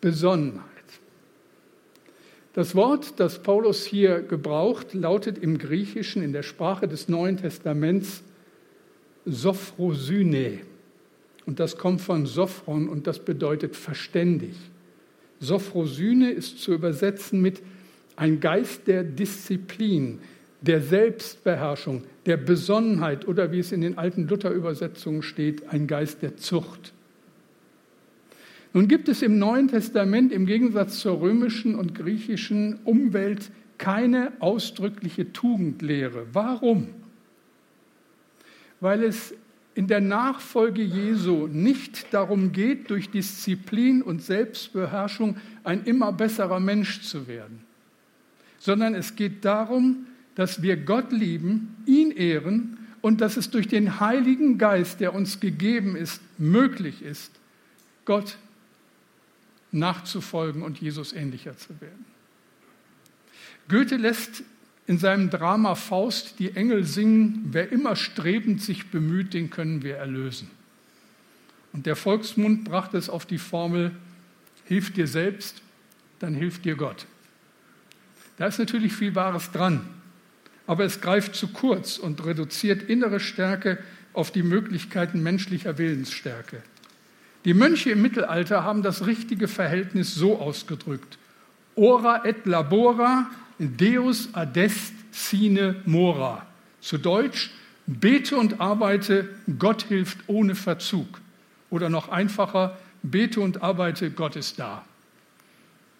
Besonnenheit. 0.00 0.64
Das 2.52 2.74
Wort, 2.74 3.20
das 3.20 3.42
Paulus 3.42 3.84
hier 3.84 4.20
gebraucht, 4.20 4.92
lautet 4.92 5.38
im 5.38 5.58
Griechischen 5.58 6.22
in 6.22 6.32
der 6.32 6.42
Sprache 6.42 6.88
des 6.88 7.08
Neuen 7.08 7.36
Testaments 7.36 8.22
Sophrosyne. 9.24 10.60
Und 11.46 11.60
das 11.60 11.78
kommt 11.78 12.00
von 12.00 12.26
Sophron 12.26 12.88
und 12.88 13.06
das 13.06 13.24
bedeutet 13.24 13.76
verständig. 13.76 14.56
Sophrosyne 15.40 16.30
ist 16.30 16.60
zu 16.60 16.72
übersetzen 16.72 17.40
mit 17.40 17.62
ein 18.16 18.40
Geist 18.40 18.86
der 18.86 19.04
Disziplin, 19.04 20.18
der 20.60 20.80
Selbstbeherrschung, 20.80 22.02
der 22.26 22.36
Besonnenheit 22.36 23.28
oder 23.28 23.52
wie 23.52 23.60
es 23.60 23.70
in 23.70 23.80
den 23.80 23.96
alten 23.96 24.26
Luther-Übersetzungen 24.26 25.22
steht, 25.22 25.68
ein 25.68 25.86
Geist 25.86 26.22
der 26.22 26.36
Zucht. 26.36 26.92
Nun 28.72 28.88
gibt 28.88 29.08
es 29.08 29.22
im 29.22 29.38
Neuen 29.38 29.68
Testament 29.68 30.32
im 30.32 30.46
Gegensatz 30.46 30.98
zur 30.98 31.20
römischen 31.20 31.74
und 31.74 31.94
griechischen 31.94 32.80
Umwelt 32.84 33.50
keine 33.78 34.32
ausdrückliche 34.40 35.32
Tugendlehre. 35.32 36.26
Warum? 36.32 36.88
Weil 38.80 39.04
es 39.04 39.34
in 39.78 39.86
der 39.86 40.00
Nachfolge 40.00 40.82
Jesu 40.82 41.46
nicht 41.46 42.12
darum 42.12 42.50
geht, 42.50 42.90
durch 42.90 43.10
Disziplin 43.10 44.02
und 44.02 44.20
Selbstbeherrschung 44.20 45.36
ein 45.62 45.84
immer 45.84 46.12
besserer 46.12 46.58
Mensch 46.58 47.02
zu 47.02 47.28
werden, 47.28 47.60
sondern 48.58 48.96
es 48.96 49.14
geht 49.14 49.44
darum, 49.44 50.08
dass 50.34 50.62
wir 50.62 50.76
Gott 50.78 51.12
lieben, 51.12 51.76
ihn 51.86 52.10
ehren 52.10 52.76
und 53.02 53.20
dass 53.20 53.36
es 53.36 53.50
durch 53.50 53.68
den 53.68 54.00
Heiligen 54.00 54.58
Geist, 54.58 54.98
der 54.98 55.14
uns 55.14 55.38
gegeben 55.38 55.94
ist, 55.94 56.22
möglich 56.38 57.00
ist, 57.00 57.30
Gott 58.04 58.36
nachzufolgen 59.70 60.62
und 60.62 60.80
Jesus 60.80 61.12
ähnlicher 61.12 61.56
zu 61.56 61.80
werden. 61.80 62.04
Goethe 63.68 63.96
lässt 63.96 64.42
in 64.88 64.98
seinem 64.98 65.28
Drama 65.28 65.74
Faust 65.74 66.38
die 66.38 66.56
Engel 66.56 66.82
singen, 66.82 67.50
wer 67.50 67.70
immer 67.70 67.94
strebend 67.94 68.62
sich 68.62 68.90
bemüht, 68.90 69.34
den 69.34 69.50
können 69.50 69.82
wir 69.82 69.96
erlösen. 69.96 70.50
Und 71.74 71.84
der 71.84 71.94
Volksmund 71.94 72.64
brachte 72.64 72.96
es 72.96 73.10
auf 73.10 73.26
die 73.26 73.36
Formel, 73.36 73.92
hilf 74.64 74.90
dir 74.90 75.06
selbst, 75.06 75.60
dann 76.20 76.34
hilft 76.34 76.64
dir 76.64 76.74
Gott. 76.74 77.04
Da 78.38 78.46
ist 78.46 78.58
natürlich 78.58 78.94
viel 78.94 79.14
Wahres 79.14 79.52
dran, 79.52 79.86
aber 80.66 80.86
es 80.86 81.02
greift 81.02 81.34
zu 81.34 81.48
kurz 81.48 81.98
und 81.98 82.24
reduziert 82.24 82.82
innere 82.82 83.20
Stärke 83.20 83.78
auf 84.14 84.30
die 84.30 84.42
Möglichkeiten 84.42 85.22
menschlicher 85.22 85.76
Willensstärke. 85.76 86.62
Die 87.44 87.52
Mönche 87.52 87.90
im 87.90 88.00
Mittelalter 88.00 88.64
haben 88.64 88.82
das 88.82 89.04
richtige 89.04 89.48
Verhältnis 89.48 90.14
so 90.14 90.38
ausgedrückt. 90.38 91.18
Ora 91.74 92.24
et 92.24 92.46
labora, 92.46 93.30
Deus 93.58 94.28
adest 94.34 94.92
sine 95.10 95.76
mora. 95.84 96.46
Zu 96.80 96.98
Deutsch, 96.98 97.50
bete 97.86 98.36
und 98.36 98.60
arbeite, 98.60 99.28
Gott 99.58 99.82
hilft 99.82 100.18
ohne 100.26 100.54
Verzug. 100.54 101.20
Oder 101.70 101.88
noch 101.88 102.08
einfacher, 102.08 102.78
bete 103.02 103.40
und 103.40 103.62
arbeite, 103.62 104.10
Gott 104.10 104.36
ist 104.36 104.58
da. 104.58 104.84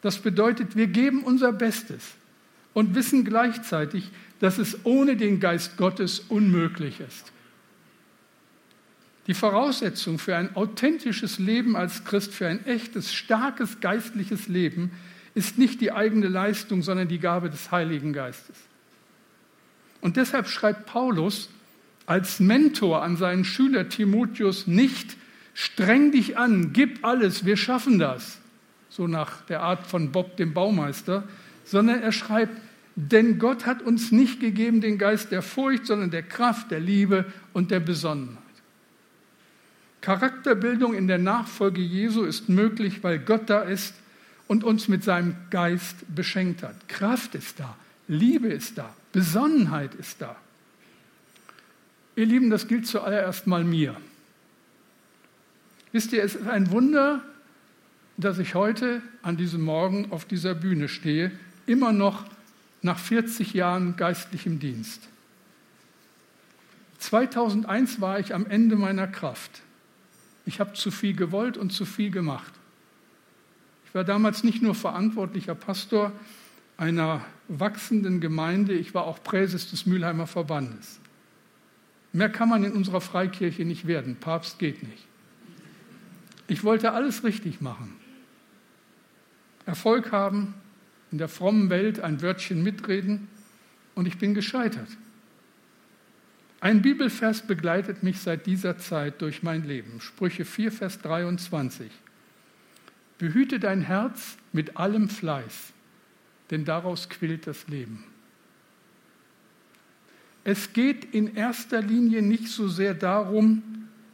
Das 0.03 0.19
bedeutet, 0.19 0.77
wir 0.77 0.87
geben 0.87 1.25
unser 1.25 1.53
Bestes 1.53 2.15
und 2.75 2.95
wissen 2.95 3.25
gleichzeitig, 3.25 4.11
dass 4.41 4.59
es 4.59 4.85
ohne 4.85 5.17
den 5.17 5.41
Geist 5.41 5.77
Gottes 5.77 6.21
unmöglich 6.29 7.01
ist. 7.01 7.33
Die 9.27 9.35
Voraussetzung 9.35 10.19
für 10.19 10.37
ein 10.37 10.55
authentisches 10.57 11.39
Leben 11.39 11.77
als 11.77 12.05
Christ, 12.05 12.33
für 12.33 12.47
ein 12.47 12.65
echtes, 12.65 13.13
starkes 13.13 13.81
geistliches 13.81 14.49
Leben 14.49 14.93
ist 15.39 15.57
nicht 15.57 15.81
die 15.81 15.93
eigene 15.93 16.27
Leistung, 16.27 16.83
sondern 16.83 17.07
die 17.07 17.21
Gabe 17.21 17.49
des 17.49 17.71
Heiligen 17.71 18.13
Geistes. 18.13 18.57
Und 20.01 20.17
deshalb 20.17 20.49
schreibt 20.49 20.87
Paulus 20.87 21.49
als 22.07 22.41
Mentor 22.41 23.03
an 23.03 23.17
seinen 23.17 23.45
Schüler 23.45 23.89
Timotheus 23.89 24.67
nicht, 24.67 25.17
streng 25.55 26.11
dich 26.11 26.37
an, 26.37 26.73
gib 26.73 27.05
alles, 27.05 27.45
wir 27.45 27.57
schaffen 27.57 28.01
das, 28.01 28.39
so 28.89 29.07
nach 29.07 29.43
der 29.43 29.63
Art 29.63 29.87
von 29.87 30.11
Bob 30.11 30.37
dem 30.37 30.55
Baumeister, 30.55 31.23
sondern 31.65 32.03
er 32.03 32.13
schreibt, 32.13 32.57
denn 32.97 33.39
Gott 33.39 33.65
hat 33.65 33.83
uns 33.83 34.11
nicht 34.11 34.41
gegeben 34.41 34.81
den 34.81 34.99
Geist 34.99 35.31
der 35.31 35.43
Furcht, 35.43 35.87
sondern 35.87 36.11
der 36.11 36.25
Kraft, 36.25 36.73
der 36.73 36.81
Liebe 36.81 37.27
und 37.53 37.71
der 37.71 37.81
Besonnenheit. 37.81 38.43
Charakterbildung 40.01 40.95
in 40.95 41.07
der 41.07 41.19
Nachfolge 41.19 41.81
Jesu 41.81 42.25
ist 42.25 42.49
möglich, 42.49 43.05
weil 43.05 43.21
Gott 43.21 43.49
da 43.51 43.61
ist 43.61 43.95
und 44.49 44.65
uns 44.65 44.89
mit 44.89 45.05
seinem 45.05 45.37
Geist 45.51 45.97
beschenkt 46.15 46.63
hat. 46.63 46.89
Kraft 46.89 47.35
ist 47.35 47.61
da, 47.61 47.77
Liebe 48.09 48.49
ist 48.49 48.79
da, 48.79 48.93
Besonnenheit 49.13 49.95
ist 49.95 50.21
da. 50.21 50.37
Ihr 52.17 52.27
Lieben, 52.27 52.51
das 52.51 52.67
gilt 52.67 52.87
zuallererst 52.87 53.47
mal 53.47 53.63
mir. 53.63 53.95
Wisst 55.93 56.13
ihr, 56.13 56.25
es 56.25 56.35
ist 56.35 56.49
ein 56.49 56.71
Wunder, 56.71 57.23
dass 58.17 58.39
ich 58.39 58.55
heute 58.55 59.01
an 59.23 59.37
diesem 59.37 59.61
Morgen 59.63 60.11
auf 60.11 60.25
dieser 60.25 60.55
Bühne 60.55 60.89
stehe, 60.89 61.31
immer 61.67 61.93
noch 61.93 62.25
nach 62.83 62.99
40 62.99 63.55
Jahren 63.55 63.97
geistlichem 63.97 64.59
Dienst. 64.59 65.09
2001 66.99 68.01
war 68.01 68.19
ich 68.19 68.35
am 68.35 68.47
Ende 68.47 68.77
meiner 68.77 69.07
Kraft. 69.07 69.63
Ich 70.47 70.61
habe 70.61 70.73
zu 70.73 70.91
viel 70.91 71.15
gewollt 71.15 71.57
und 71.57 71.71
zu 71.71 71.85
viel 71.85 72.11
gemacht. 72.11 72.53
Ich 73.89 73.95
war 73.95 74.05
damals 74.05 74.45
nicht 74.45 74.63
nur 74.63 74.75
verantwortlicher 74.75 75.55
Pastor 75.55 76.13
einer 76.77 77.25
wachsenden 77.49 78.21
Gemeinde, 78.21 78.75
ich 78.75 78.95
war 78.95 79.05
auch 79.05 79.23
Präses 79.23 79.71
des 79.71 79.87
Mülheimer 79.87 80.27
Verbandes. 80.27 81.01
Mehr 82.13 82.29
kann 82.29 82.49
man 82.49 82.65
in 82.65 82.73
unserer 82.73 83.01
Freikirche 83.01 83.65
nicht 83.65 83.87
werden. 83.87 84.17
Papst 84.17 84.59
geht 84.59 84.83
nicht. 84.83 85.07
Ich 86.47 86.65
wollte 86.65 86.93
alles 86.93 87.25
richtig 87.25 87.61
machen. 87.61 87.95
Erfolg 89.67 90.13
haben, 90.13 90.55
in 91.11 91.19
der 91.19 91.29
frommen 91.29 91.71
Welt 91.71 92.01
ein 92.01 92.23
Wörtchen 92.23 92.63
mitreden 92.63 93.29
und 93.95 94.07
ich 94.07 94.19
bin 94.19 94.35
gescheitert. 94.35 94.89
Ein 96.61 96.83
Bibelvers 96.83 97.47
begleitet 97.47 98.03
mich 98.03 98.21
seit 98.21 98.47
dieser 98.47 98.79
Zeit 98.79 99.23
durch 99.23 99.43
mein 99.43 99.67
Leben. 99.67 100.01
Sprüche 100.01 100.45
4, 100.45 100.73
Vers 100.73 101.01
23. 101.01 101.91
Behüte 103.19 103.59
dein 103.59 103.83
Herz 103.83 104.39
mit 104.53 104.77
allem 104.77 105.09
Fleiß, 105.09 105.73
denn 106.51 106.65
daraus 106.65 107.09
quillt 107.09 107.47
das 107.47 107.67
Leben. 107.69 108.05
Es 110.45 110.73
geht 110.73 111.05
in 111.15 111.35
erster 111.35 111.83
Linie 111.83 112.23
nicht 112.23 112.49
so 112.49 112.69
sehr 112.69 112.95
darum, 112.95 113.63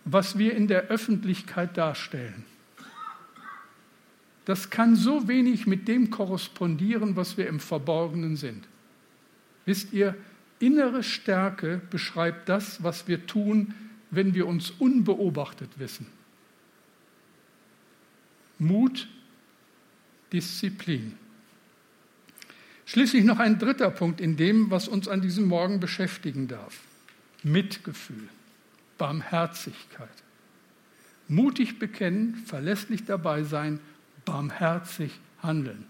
was 0.04 0.36
wir 0.38 0.56
in 0.56 0.66
der 0.66 0.88
Öffentlichkeit 0.88 1.76
darstellen. 1.76 2.44
Das 4.44 4.68
kann 4.68 4.96
so 4.96 5.28
wenig 5.28 5.66
mit 5.66 5.88
dem 5.88 6.10
korrespondieren, 6.10 7.16
was 7.16 7.36
wir 7.36 7.46
im 7.46 7.60
Verborgenen 7.60 8.36
sind. 8.36 8.66
Wisst 9.64 9.92
ihr, 9.92 10.14
innere 10.58 11.02
Stärke 11.02 11.80
beschreibt 11.90 12.48
das, 12.48 12.82
was 12.82 13.08
wir 13.08 13.26
tun, 13.26 13.74
wenn 14.10 14.34
wir 14.34 14.46
uns 14.46 14.70
unbeobachtet 14.70 15.78
wissen. 15.78 16.06
Mut, 18.58 19.08
Disziplin. 20.32 21.16
Schließlich 22.86 23.24
noch 23.24 23.38
ein 23.38 23.58
dritter 23.58 23.90
Punkt 23.90 24.20
in 24.20 24.36
dem, 24.36 24.70
was 24.70 24.88
uns 24.88 25.08
an 25.08 25.20
diesem 25.20 25.46
Morgen 25.46 25.80
beschäftigen 25.80 26.48
darf. 26.48 26.80
Mitgefühl, 27.42 28.28
Barmherzigkeit. 28.98 30.08
Mutig 31.28 31.78
bekennen, 31.78 32.36
verlässlich 32.46 33.04
dabei 33.04 33.42
sein, 33.42 33.80
barmherzig 34.24 35.12
handeln. 35.42 35.86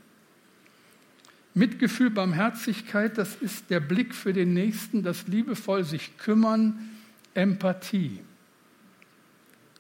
Mitgefühl, 1.55 2.11
Barmherzigkeit, 2.11 3.17
das 3.17 3.37
ist 3.37 3.71
der 3.71 3.81
Blick 3.81 4.15
für 4.15 4.33
den 4.33 4.55
Nächsten, 4.55 5.03
das 5.03 5.27
liebevoll 5.29 5.85
sich 5.85 6.17
kümmern, 6.19 6.91
Empathie. 7.35 8.21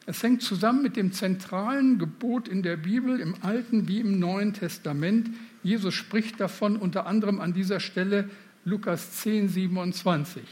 Es 0.06 0.22
hängt 0.22 0.42
zusammen 0.42 0.82
mit 0.82 0.96
dem 0.96 1.12
zentralen 1.12 1.98
Gebot 1.98 2.48
in 2.48 2.62
der 2.62 2.76
Bibel, 2.76 3.20
im 3.20 3.36
Alten 3.42 3.88
wie 3.88 4.00
im 4.00 4.18
Neuen 4.18 4.52
Testament. 4.52 5.30
Jesus 5.62 5.94
spricht 5.94 6.40
davon 6.40 6.76
unter 6.76 7.06
anderem 7.06 7.40
an 7.40 7.54
dieser 7.54 7.80
Stelle 7.80 8.28
Lukas 8.66 9.12
10, 9.22 9.48
27. 9.48 10.42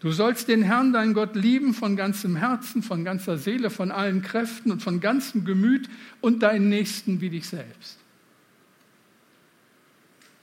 Du 0.00 0.12
sollst 0.12 0.48
den 0.48 0.62
Herrn, 0.62 0.92
dein 0.92 1.14
Gott, 1.14 1.34
lieben 1.34 1.74
von 1.74 1.96
ganzem 1.96 2.36
Herzen, 2.36 2.82
von 2.82 3.04
ganzer 3.04 3.38
Seele, 3.38 3.70
von 3.70 3.90
allen 3.90 4.22
Kräften 4.22 4.70
und 4.70 4.82
von 4.82 5.00
ganzem 5.00 5.44
Gemüt 5.44 5.88
und 6.20 6.42
deinen 6.42 6.68
Nächsten 6.68 7.20
wie 7.20 7.30
dich 7.30 7.48
selbst. 7.48 7.98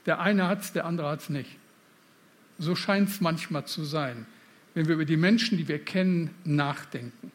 Der 0.06 0.20
eine 0.20 0.48
hat 0.48 0.62
es, 0.62 0.72
der 0.72 0.84
andere 0.84 1.08
hat 1.08 1.20
es 1.20 1.28
nicht. 1.28 1.50
So 2.58 2.76
scheint 2.76 3.08
es 3.08 3.20
manchmal 3.20 3.64
zu 3.64 3.84
sein, 3.84 4.26
wenn 4.74 4.86
wir 4.86 4.94
über 4.94 5.04
die 5.04 5.16
Menschen, 5.16 5.56
die 5.56 5.66
wir 5.66 5.78
kennen, 5.78 6.30
nachdenken 6.44 7.32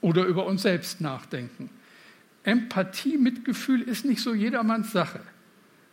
oder 0.00 0.24
über 0.24 0.46
uns 0.46 0.62
selbst 0.62 1.00
nachdenken. 1.00 1.70
Empathie, 2.42 3.18
Mitgefühl 3.18 3.82
ist 3.82 4.04
nicht 4.04 4.22
so 4.22 4.34
jedermanns 4.34 4.92
Sache, 4.92 5.20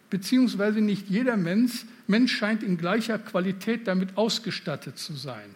beziehungsweise 0.09 0.81
nicht 0.81 1.09
jeder 1.09 1.37
Mensch, 1.37 1.85
Mensch 2.07 2.35
scheint 2.35 2.63
in 2.63 2.77
gleicher 2.77 3.19
Qualität 3.19 3.87
damit 3.87 4.17
ausgestattet 4.17 4.97
zu 4.97 5.13
sein. 5.13 5.49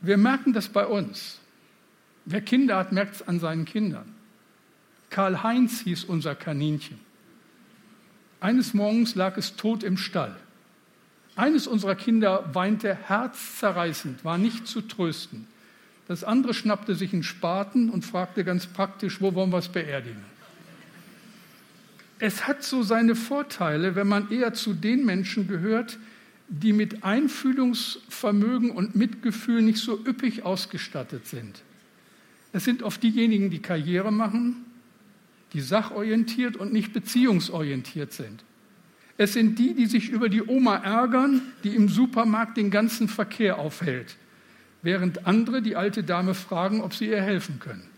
Wir 0.00 0.16
merken 0.16 0.52
das 0.52 0.68
bei 0.68 0.86
uns. 0.86 1.38
Wer 2.24 2.40
Kinder 2.40 2.76
hat, 2.78 2.92
merkt 2.92 3.16
es 3.16 3.28
an 3.28 3.38
seinen 3.38 3.64
Kindern. 3.64 4.14
Karl-Heinz 5.10 5.80
hieß 5.80 6.04
unser 6.04 6.34
Kaninchen. 6.34 6.98
Eines 8.40 8.74
Morgens 8.74 9.14
lag 9.14 9.36
es 9.36 9.56
tot 9.56 9.82
im 9.82 9.96
Stall. 9.96 10.36
Eines 11.36 11.66
unserer 11.66 11.94
Kinder 11.94 12.54
weinte 12.54 12.94
herzzerreißend, 12.94 14.24
war 14.24 14.38
nicht 14.38 14.66
zu 14.66 14.80
trösten. 14.80 15.46
Das 16.08 16.22
andere 16.22 16.54
schnappte 16.54 16.94
sich 16.94 17.12
einen 17.12 17.22
Spaten 17.22 17.90
und 17.90 18.04
fragte 18.04 18.44
ganz 18.44 18.66
praktisch, 18.66 19.20
wo 19.20 19.34
wollen 19.34 19.50
wir 19.50 19.58
es 19.58 19.68
beerdigen? 19.68 20.24
Es 22.18 22.46
hat 22.46 22.62
so 22.62 22.82
seine 22.82 23.14
Vorteile, 23.14 23.94
wenn 23.94 24.08
man 24.08 24.30
eher 24.30 24.54
zu 24.54 24.72
den 24.72 25.04
Menschen 25.04 25.48
gehört, 25.48 25.98
die 26.48 26.72
mit 26.72 27.02
Einfühlungsvermögen 27.02 28.70
und 28.70 28.94
Mitgefühl 28.94 29.62
nicht 29.62 29.78
so 29.78 29.98
üppig 30.06 30.44
ausgestattet 30.44 31.26
sind. 31.26 31.62
Es 32.52 32.64
sind 32.64 32.82
oft 32.82 33.02
diejenigen, 33.02 33.50
die 33.50 33.58
Karriere 33.58 34.12
machen, 34.12 34.64
die 35.52 35.60
sachorientiert 35.60 36.56
und 36.56 36.72
nicht 36.72 36.92
beziehungsorientiert 36.92 38.12
sind. 38.12 38.44
Es 39.18 39.32
sind 39.32 39.58
die, 39.58 39.74
die 39.74 39.86
sich 39.86 40.10
über 40.10 40.28
die 40.28 40.42
Oma 40.42 40.76
ärgern, 40.76 41.42
die 41.64 41.74
im 41.74 41.88
Supermarkt 41.88 42.56
den 42.56 42.70
ganzen 42.70 43.08
Verkehr 43.08 43.58
aufhält, 43.58 44.16
während 44.82 45.26
andere 45.26 45.62
die 45.62 45.76
alte 45.76 46.04
Dame 46.04 46.34
fragen, 46.34 46.80
ob 46.80 46.94
sie 46.94 47.08
ihr 47.08 47.22
helfen 47.22 47.58
können. 47.58 47.88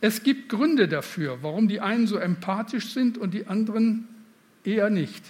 Es 0.00 0.22
gibt 0.22 0.48
Gründe 0.48 0.88
dafür, 0.88 1.42
warum 1.42 1.68
die 1.68 1.80
einen 1.80 2.06
so 2.06 2.16
empathisch 2.16 2.92
sind 2.92 3.18
und 3.18 3.34
die 3.34 3.46
anderen 3.46 4.08
eher 4.64 4.90
nicht. 4.90 5.24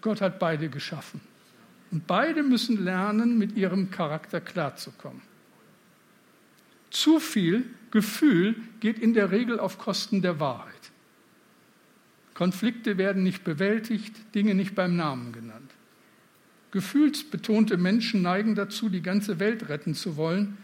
Gott 0.00 0.20
hat 0.20 0.38
beide 0.38 0.68
geschaffen. 0.68 1.20
Und 1.90 2.06
beide 2.06 2.42
müssen 2.42 2.82
lernen, 2.84 3.38
mit 3.38 3.56
ihrem 3.56 3.90
Charakter 3.90 4.40
klarzukommen. 4.40 5.22
Zu 6.90 7.20
viel 7.20 7.66
Gefühl 7.90 8.56
geht 8.80 8.98
in 8.98 9.14
der 9.14 9.30
Regel 9.30 9.60
auf 9.60 9.78
Kosten 9.78 10.22
der 10.22 10.40
Wahrheit. 10.40 10.74
Konflikte 12.34 12.96
werden 12.96 13.22
nicht 13.22 13.44
bewältigt, 13.44 14.34
Dinge 14.34 14.54
nicht 14.54 14.74
beim 14.74 14.96
Namen 14.96 15.32
genannt. 15.32 15.70
Gefühlsbetonte 16.70 17.76
Menschen 17.76 18.22
neigen 18.22 18.54
dazu, 18.54 18.88
die 18.88 19.02
ganze 19.02 19.40
Welt 19.40 19.68
retten 19.68 19.94
zu 19.94 20.16
wollen, 20.16 20.58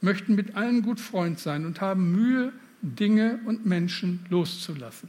möchten 0.00 0.34
mit 0.34 0.54
allen 0.54 0.82
gut 0.82 1.00
Freund 1.00 1.38
sein 1.38 1.66
und 1.66 1.80
haben 1.80 2.12
Mühe, 2.12 2.52
Dinge 2.82 3.40
und 3.44 3.66
Menschen 3.66 4.20
loszulassen. 4.30 5.08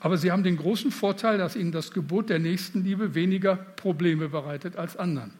Aber 0.00 0.18
sie 0.18 0.32
haben 0.32 0.42
den 0.42 0.56
großen 0.56 0.90
Vorteil, 0.90 1.38
dass 1.38 1.54
ihnen 1.54 1.70
das 1.70 1.92
Gebot 1.92 2.28
der 2.28 2.40
Nächstenliebe 2.40 3.14
weniger 3.14 3.54
Probleme 3.54 4.28
bereitet 4.28 4.76
als 4.76 4.96
anderen. 4.96 5.30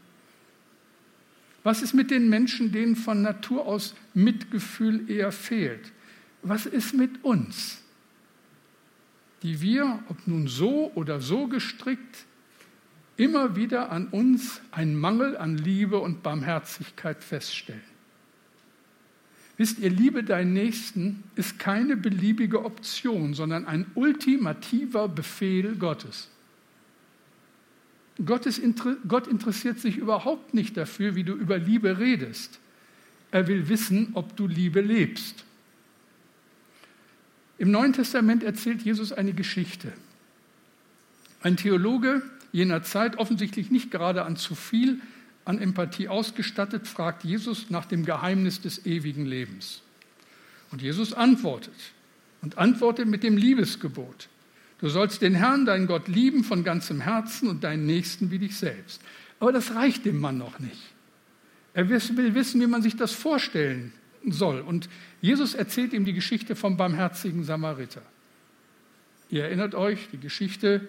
Was 1.64 1.82
ist 1.82 1.94
mit 1.94 2.12
den 2.12 2.28
Menschen, 2.28 2.70
denen 2.70 2.94
von 2.94 3.22
Natur 3.22 3.66
aus 3.66 3.94
Mitgefühl 4.14 5.10
eher 5.10 5.32
fehlt? 5.32 5.92
Was 6.42 6.66
ist 6.66 6.94
mit 6.94 7.24
uns? 7.24 7.82
die 9.42 9.60
wir, 9.60 9.98
ob 10.08 10.26
nun 10.26 10.46
so 10.46 10.92
oder 10.94 11.20
so 11.20 11.48
gestrickt, 11.48 12.24
immer 13.16 13.56
wieder 13.56 13.90
an 13.90 14.08
uns 14.08 14.60
einen 14.70 14.98
Mangel 14.98 15.36
an 15.36 15.58
Liebe 15.58 15.98
und 15.98 16.22
Barmherzigkeit 16.22 17.22
feststellen. 17.22 17.80
Wisst 19.58 19.78
ihr, 19.78 19.90
Liebe 19.90 20.24
deinen 20.24 20.54
Nächsten 20.54 21.22
ist 21.36 21.58
keine 21.58 21.96
beliebige 21.96 22.64
Option, 22.64 23.34
sondern 23.34 23.66
ein 23.66 23.86
ultimativer 23.94 25.08
Befehl 25.08 25.76
Gottes. 25.76 26.28
Gott 28.24 28.46
interessiert 29.26 29.78
sich 29.78 29.98
überhaupt 29.98 30.54
nicht 30.54 30.76
dafür, 30.76 31.14
wie 31.14 31.24
du 31.24 31.34
über 31.34 31.58
Liebe 31.58 31.98
redest. 31.98 32.60
Er 33.30 33.46
will 33.46 33.68
wissen, 33.68 34.10
ob 34.14 34.36
du 34.36 34.46
Liebe 34.46 34.80
lebst. 34.80 35.44
Im 37.58 37.70
Neuen 37.70 37.92
Testament 37.92 38.42
erzählt 38.42 38.82
Jesus 38.82 39.12
eine 39.12 39.32
Geschichte. 39.32 39.92
Ein 41.42 41.56
Theologe 41.56 42.22
jener 42.52 42.82
Zeit, 42.82 43.16
offensichtlich 43.16 43.70
nicht 43.70 43.90
gerade 43.90 44.24
an 44.24 44.36
zu 44.36 44.54
viel 44.54 45.00
an 45.44 45.58
Empathie 45.58 46.08
ausgestattet, 46.08 46.86
fragt 46.86 47.24
Jesus 47.24 47.70
nach 47.70 47.86
dem 47.86 48.04
Geheimnis 48.04 48.60
des 48.60 48.86
ewigen 48.86 49.26
Lebens. 49.26 49.82
Und 50.70 50.82
Jesus 50.82 51.12
antwortet 51.12 51.74
und 52.42 52.58
antwortet 52.58 53.08
mit 53.08 53.22
dem 53.22 53.36
Liebesgebot. 53.36 54.28
Du 54.78 54.88
sollst 54.88 55.22
den 55.22 55.34
Herrn, 55.34 55.64
deinen 55.64 55.86
Gott, 55.86 56.08
lieben 56.08 56.44
von 56.44 56.64
ganzem 56.64 57.00
Herzen 57.00 57.48
und 57.48 57.64
deinen 57.64 57.86
Nächsten 57.86 58.30
wie 58.30 58.38
dich 58.38 58.56
selbst. 58.56 59.00
Aber 59.40 59.52
das 59.52 59.74
reicht 59.74 60.04
dem 60.04 60.20
Mann 60.20 60.38
noch 60.38 60.58
nicht. 60.58 60.92
Er 61.74 61.88
will 61.88 62.34
wissen, 62.34 62.60
wie 62.60 62.66
man 62.66 62.82
sich 62.82 62.96
das 62.96 63.12
vorstellen 63.12 63.92
soll. 64.26 64.60
Und 64.60 64.88
Jesus 65.20 65.54
erzählt 65.54 65.92
ihm 65.92 66.04
die 66.04 66.12
Geschichte 66.12 66.54
vom 66.54 66.76
barmherzigen 66.76 67.44
Samariter. 67.44 68.02
Ihr 69.30 69.44
erinnert 69.44 69.74
euch, 69.74 70.08
die 70.12 70.18
Geschichte, 70.18 70.86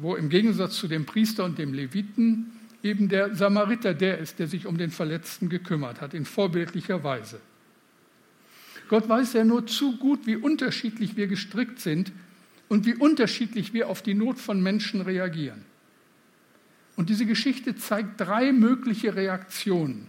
wo 0.00 0.14
im 0.14 0.28
Gegensatz 0.28 0.76
zu 0.76 0.86
dem 0.86 1.04
Priester 1.04 1.44
und 1.44 1.58
dem 1.58 1.74
Leviten 1.74 2.52
eben 2.82 3.08
der 3.08 3.34
Samariter 3.34 3.94
der 3.94 4.18
ist, 4.18 4.38
der 4.38 4.46
sich 4.46 4.66
um 4.66 4.78
den 4.78 4.90
Verletzten 4.90 5.48
gekümmert 5.48 6.00
hat, 6.00 6.14
in 6.14 6.24
vorbildlicher 6.24 7.02
Weise. 7.02 7.40
Gott 8.88 9.08
weiß 9.08 9.32
ja 9.34 9.44
nur 9.44 9.66
zu 9.66 9.98
gut, 9.98 10.26
wie 10.26 10.36
unterschiedlich 10.36 11.16
wir 11.16 11.26
gestrickt 11.26 11.80
sind 11.80 12.12
und 12.68 12.86
wie 12.86 12.94
unterschiedlich 12.94 13.74
wir 13.74 13.88
auf 13.88 14.00
die 14.00 14.14
Not 14.14 14.38
von 14.38 14.62
Menschen 14.62 15.00
reagieren. 15.00 15.64
Und 16.96 17.10
diese 17.10 17.26
Geschichte 17.26 17.76
zeigt 17.76 18.20
drei 18.20 18.52
mögliche 18.52 19.16
Reaktionen. 19.16 20.06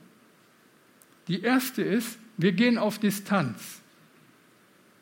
Die 1.27 1.41
erste 1.41 1.81
ist, 1.81 2.19
wir 2.37 2.51
gehen 2.51 2.77
auf 2.77 2.99
Distanz. 2.99 3.81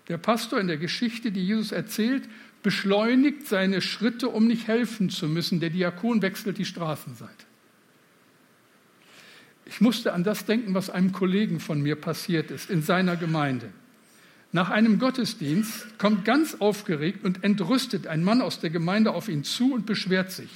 Der 0.07 0.17
Pastor 0.17 0.59
in 0.59 0.67
der 0.67 0.77
Geschichte, 0.77 1.31
die 1.31 1.45
Jesus 1.45 1.71
erzählt, 1.71 2.27
beschleunigt 2.67 3.47
seine 3.47 3.79
Schritte, 3.79 4.27
um 4.27 4.45
nicht 4.45 4.67
helfen 4.67 5.09
zu 5.09 5.29
müssen. 5.29 5.61
Der 5.61 5.69
Diakon 5.69 6.21
wechselt 6.21 6.57
die 6.57 6.65
Straßenseite. 6.65 7.45
Ich 9.63 9.79
musste 9.79 10.11
an 10.11 10.25
das 10.25 10.43
denken, 10.43 10.73
was 10.73 10.89
einem 10.89 11.13
Kollegen 11.13 11.61
von 11.61 11.81
mir 11.81 11.95
passiert 11.95 12.51
ist 12.51 12.69
in 12.69 12.81
seiner 12.81 13.15
Gemeinde. 13.15 13.69
Nach 14.51 14.69
einem 14.69 14.99
Gottesdienst 14.99 15.97
kommt 15.97 16.25
ganz 16.25 16.55
aufgeregt 16.55 17.23
und 17.23 17.41
entrüstet 17.45 18.05
ein 18.05 18.21
Mann 18.21 18.41
aus 18.41 18.59
der 18.59 18.69
Gemeinde 18.69 19.11
auf 19.11 19.29
ihn 19.29 19.45
zu 19.45 19.73
und 19.73 19.85
beschwert 19.85 20.33
sich. 20.33 20.49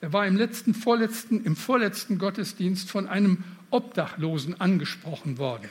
Er 0.00 0.12
war 0.12 0.26
im 0.26 0.34
letzten, 0.34 0.74
vorletzten, 0.74 1.44
im 1.44 1.54
vorletzten 1.54 2.18
Gottesdienst 2.18 2.90
von 2.90 3.06
einem 3.06 3.44
Obdachlosen 3.70 4.60
angesprochen 4.60 5.38
worden. 5.38 5.68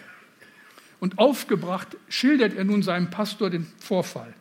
Und 1.02 1.20
aufgebracht 1.20 1.98
schildert 2.08 2.56
er 2.56 2.64
nun 2.64 2.84
seinem 2.84 3.10
Pastor 3.10 3.50
den 3.50 3.68
Vorfall. 3.80 4.34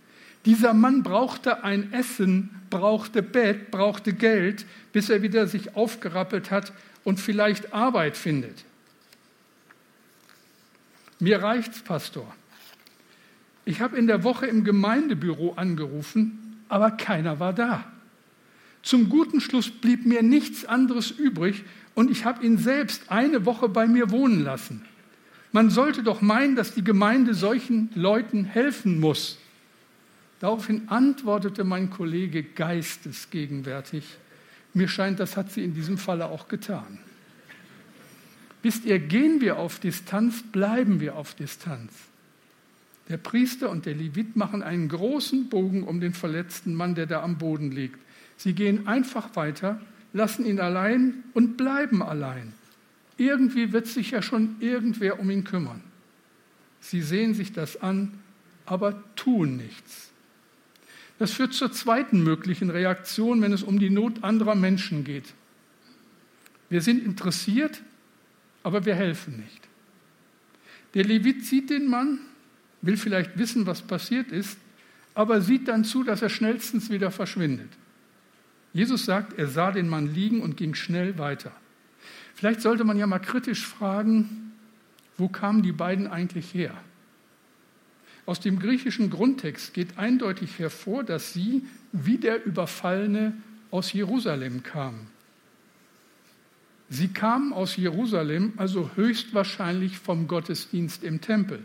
Dieser 0.46 0.72
Mann 0.72 1.02
brauchte 1.02 1.64
ein 1.64 1.92
Essen, 1.92 2.50
brauchte 2.70 3.22
Bett, 3.22 3.70
brauchte 3.70 4.14
Geld, 4.14 4.64
bis 4.92 5.10
er 5.10 5.22
wieder 5.22 5.46
sich 5.46 5.76
aufgerappelt 5.76 6.50
hat 6.50 6.72
und 7.04 7.20
vielleicht 7.20 7.74
Arbeit 7.74 8.16
findet. 8.16 8.64
Mir 11.18 11.42
reicht's, 11.42 11.82
Pastor. 11.82 12.34
Ich 13.66 13.82
habe 13.82 13.98
in 13.98 14.06
der 14.06 14.24
Woche 14.24 14.46
im 14.46 14.64
Gemeindebüro 14.64 15.52
angerufen, 15.52 16.62
aber 16.68 16.92
keiner 16.92 17.38
war 17.40 17.52
da. 17.52 17.84
Zum 18.82 19.10
guten 19.10 19.42
Schluss 19.42 19.70
blieb 19.70 20.06
mir 20.06 20.22
nichts 20.22 20.64
anderes 20.64 21.10
übrig, 21.10 21.64
und 21.94 22.10
ich 22.10 22.24
habe 22.24 22.44
ihn 22.46 22.56
selbst 22.56 23.10
eine 23.10 23.44
Woche 23.44 23.68
bei 23.68 23.86
mir 23.86 24.10
wohnen 24.10 24.42
lassen. 24.42 24.86
Man 25.52 25.68
sollte 25.68 26.02
doch 26.02 26.22
meinen, 26.22 26.56
dass 26.56 26.74
die 26.74 26.84
Gemeinde 26.84 27.34
solchen 27.34 27.90
Leuten 27.94 28.44
helfen 28.44 29.00
muss. 29.00 29.38
Daraufhin 30.40 30.88
antwortete 30.88 31.64
mein 31.64 31.90
Kollege 31.90 32.42
geistesgegenwärtig, 32.42 34.04
mir 34.72 34.88
scheint, 34.88 35.20
das 35.20 35.36
hat 35.36 35.50
sie 35.52 35.64
in 35.64 35.74
diesem 35.74 35.98
Falle 35.98 36.26
auch 36.26 36.48
getan. 36.48 36.98
Wisst 38.62 38.84
ihr, 38.84 38.98
gehen 38.98 39.40
wir 39.40 39.58
auf 39.58 39.78
Distanz, 39.78 40.42
bleiben 40.42 41.00
wir 41.00 41.16
auf 41.16 41.34
Distanz. 41.34 41.92
Der 43.08 43.16
Priester 43.16 43.70
und 43.70 43.86
der 43.86 43.94
Levit 43.94 44.36
machen 44.36 44.62
einen 44.62 44.88
großen 44.88 45.48
Bogen 45.48 45.82
um 45.82 46.00
den 46.00 46.14
verletzten 46.14 46.74
Mann, 46.74 46.94
der 46.94 47.06
da 47.06 47.22
am 47.22 47.38
Boden 47.38 47.72
liegt. 47.72 47.98
Sie 48.36 48.52
gehen 48.52 48.86
einfach 48.86 49.34
weiter 49.34 49.80
lassen 50.12 50.44
ihn 50.44 50.60
allein 50.60 51.24
und 51.34 51.56
bleiben 51.56 52.02
allein. 52.02 52.52
Irgendwie 53.16 53.72
wird 53.72 53.86
sich 53.86 54.12
ja 54.12 54.22
schon 54.22 54.56
irgendwer 54.60 55.20
um 55.20 55.30
ihn 55.30 55.44
kümmern. 55.44 55.82
Sie 56.80 57.02
sehen 57.02 57.34
sich 57.34 57.52
das 57.52 57.80
an, 57.80 58.18
aber 58.64 59.02
tun 59.14 59.56
nichts. 59.56 60.09
Das 61.20 61.32
führt 61.32 61.52
zur 61.52 61.70
zweiten 61.70 62.24
möglichen 62.24 62.70
Reaktion, 62.70 63.42
wenn 63.42 63.52
es 63.52 63.62
um 63.62 63.78
die 63.78 63.90
Not 63.90 64.24
anderer 64.24 64.54
Menschen 64.54 65.04
geht. 65.04 65.34
Wir 66.70 66.80
sind 66.80 67.04
interessiert, 67.04 67.82
aber 68.62 68.86
wir 68.86 68.94
helfen 68.94 69.36
nicht. 69.36 69.68
Der 70.94 71.04
Levit 71.04 71.44
sieht 71.44 71.68
den 71.68 71.88
Mann, 71.88 72.20
will 72.80 72.96
vielleicht 72.96 73.36
wissen, 73.36 73.66
was 73.66 73.82
passiert 73.82 74.32
ist, 74.32 74.56
aber 75.12 75.42
sieht 75.42 75.68
dann 75.68 75.84
zu, 75.84 76.04
dass 76.04 76.22
er 76.22 76.30
schnellstens 76.30 76.88
wieder 76.88 77.10
verschwindet. 77.10 77.68
Jesus 78.72 79.04
sagt, 79.04 79.38
er 79.38 79.46
sah 79.46 79.72
den 79.72 79.90
Mann 79.90 80.14
liegen 80.14 80.40
und 80.40 80.56
ging 80.56 80.74
schnell 80.74 81.18
weiter. 81.18 81.52
Vielleicht 82.34 82.62
sollte 82.62 82.84
man 82.84 82.96
ja 82.96 83.06
mal 83.06 83.18
kritisch 83.18 83.66
fragen, 83.66 84.54
wo 85.18 85.28
kamen 85.28 85.62
die 85.62 85.72
beiden 85.72 86.06
eigentlich 86.06 86.54
her? 86.54 86.82
Aus 88.26 88.40
dem 88.40 88.58
griechischen 88.58 89.10
Grundtext 89.10 89.74
geht 89.74 89.98
eindeutig 89.98 90.58
hervor, 90.58 91.02
dass 91.04 91.32
sie 91.32 91.66
wie 91.92 92.18
der 92.18 92.44
Überfallene 92.44 93.34
aus 93.70 93.92
Jerusalem 93.92 94.62
kamen. 94.62 95.08
Sie 96.88 97.08
kamen 97.08 97.52
aus 97.52 97.76
Jerusalem, 97.76 98.52
also 98.56 98.90
höchstwahrscheinlich 98.96 99.98
vom 99.98 100.26
Gottesdienst 100.26 101.04
im 101.04 101.20
Tempel. 101.20 101.62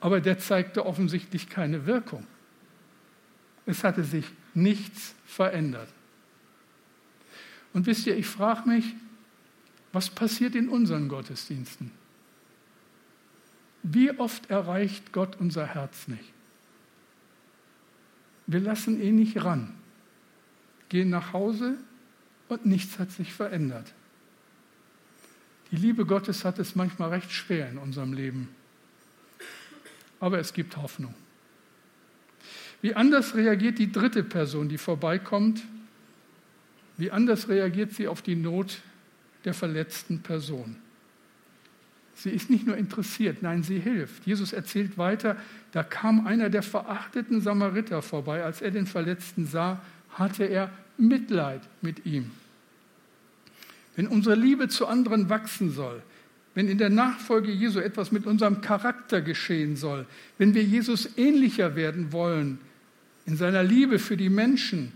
Aber 0.00 0.20
der 0.20 0.38
zeigte 0.38 0.84
offensichtlich 0.84 1.48
keine 1.48 1.86
Wirkung. 1.86 2.26
Es 3.64 3.84
hatte 3.84 4.04
sich 4.04 4.26
nichts 4.54 5.14
verändert. 5.24 5.88
Und 7.72 7.86
wisst 7.86 8.06
ihr, 8.06 8.16
ich 8.16 8.26
frage 8.26 8.68
mich, 8.68 8.94
was 9.92 10.10
passiert 10.10 10.54
in 10.54 10.68
unseren 10.68 11.08
Gottesdiensten? 11.08 11.90
Wie 13.88 14.10
oft 14.18 14.50
erreicht 14.50 15.12
Gott 15.12 15.36
unser 15.38 15.64
Herz 15.64 16.08
nicht? 16.08 16.32
Wir 18.48 18.58
lassen 18.58 19.00
ihn 19.00 19.14
nicht 19.14 19.44
ran, 19.44 19.74
gehen 20.88 21.08
nach 21.08 21.32
Hause 21.32 21.76
und 22.48 22.66
nichts 22.66 22.98
hat 22.98 23.12
sich 23.12 23.32
verändert. 23.32 23.92
Die 25.70 25.76
Liebe 25.76 26.04
Gottes 26.04 26.44
hat 26.44 26.58
es 26.58 26.74
manchmal 26.74 27.10
recht 27.10 27.30
schwer 27.30 27.70
in 27.70 27.78
unserem 27.78 28.12
Leben. 28.12 28.48
Aber 30.18 30.40
es 30.40 30.52
gibt 30.52 30.76
Hoffnung. 30.76 31.14
Wie 32.82 32.94
anders 32.94 33.36
reagiert 33.36 33.78
die 33.78 33.92
dritte 33.92 34.24
Person, 34.24 34.68
die 34.68 34.78
vorbeikommt? 34.78 35.62
Wie 36.96 37.12
anders 37.12 37.48
reagiert 37.48 37.92
sie 37.92 38.08
auf 38.08 38.20
die 38.20 38.36
Not 38.36 38.80
der 39.44 39.54
verletzten 39.54 40.22
Person? 40.22 40.76
Sie 42.16 42.30
ist 42.30 42.48
nicht 42.48 42.66
nur 42.66 42.78
interessiert, 42.78 43.42
nein, 43.42 43.62
sie 43.62 43.78
hilft. 43.78 44.26
Jesus 44.26 44.54
erzählt 44.54 44.96
weiter, 44.96 45.36
da 45.72 45.82
kam 45.82 46.26
einer 46.26 46.48
der 46.48 46.62
verachteten 46.62 47.42
Samariter 47.42 48.00
vorbei. 48.00 48.42
Als 48.42 48.62
er 48.62 48.70
den 48.70 48.86
Verletzten 48.86 49.46
sah, 49.46 49.82
hatte 50.10 50.44
er 50.44 50.70
Mitleid 50.96 51.60
mit 51.82 52.06
ihm. 52.06 52.30
Wenn 53.96 54.06
unsere 54.08 54.34
Liebe 54.34 54.68
zu 54.68 54.86
anderen 54.86 55.28
wachsen 55.28 55.70
soll, 55.70 56.02
wenn 56.54 56.68
in 56.68 56.78
der 56.78 56.88
Nachfolge 56.88 57.52
Jesu 57.52 57.80
etwas 57.80 58.12
mit 58.12 58.24
unserem 58.24 58.62
Charakter 58.62 59.20
geschehen 59.20 59.76
soll, 59.76 60.06
wenn 60.38 60.54
wir 60.54 60.64
Jesus 60.64 61.18
ähnlicher 61.18 61.76
werden 61.76 62.12
wollen 62.12 62.58
in 63.26 63.36
seiner 63.36 63.62
Liebe 63.62 63.98
für 63.98 64.16
die 64.16 64.30
Menschen, 64.30 64.92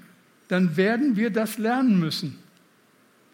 dann 0.48 0.78
werden 0.78 1.16
wir 1.16 1.28
das 1.28 1.58
lernen 1.58 2.00
müssen. 2.00 2.38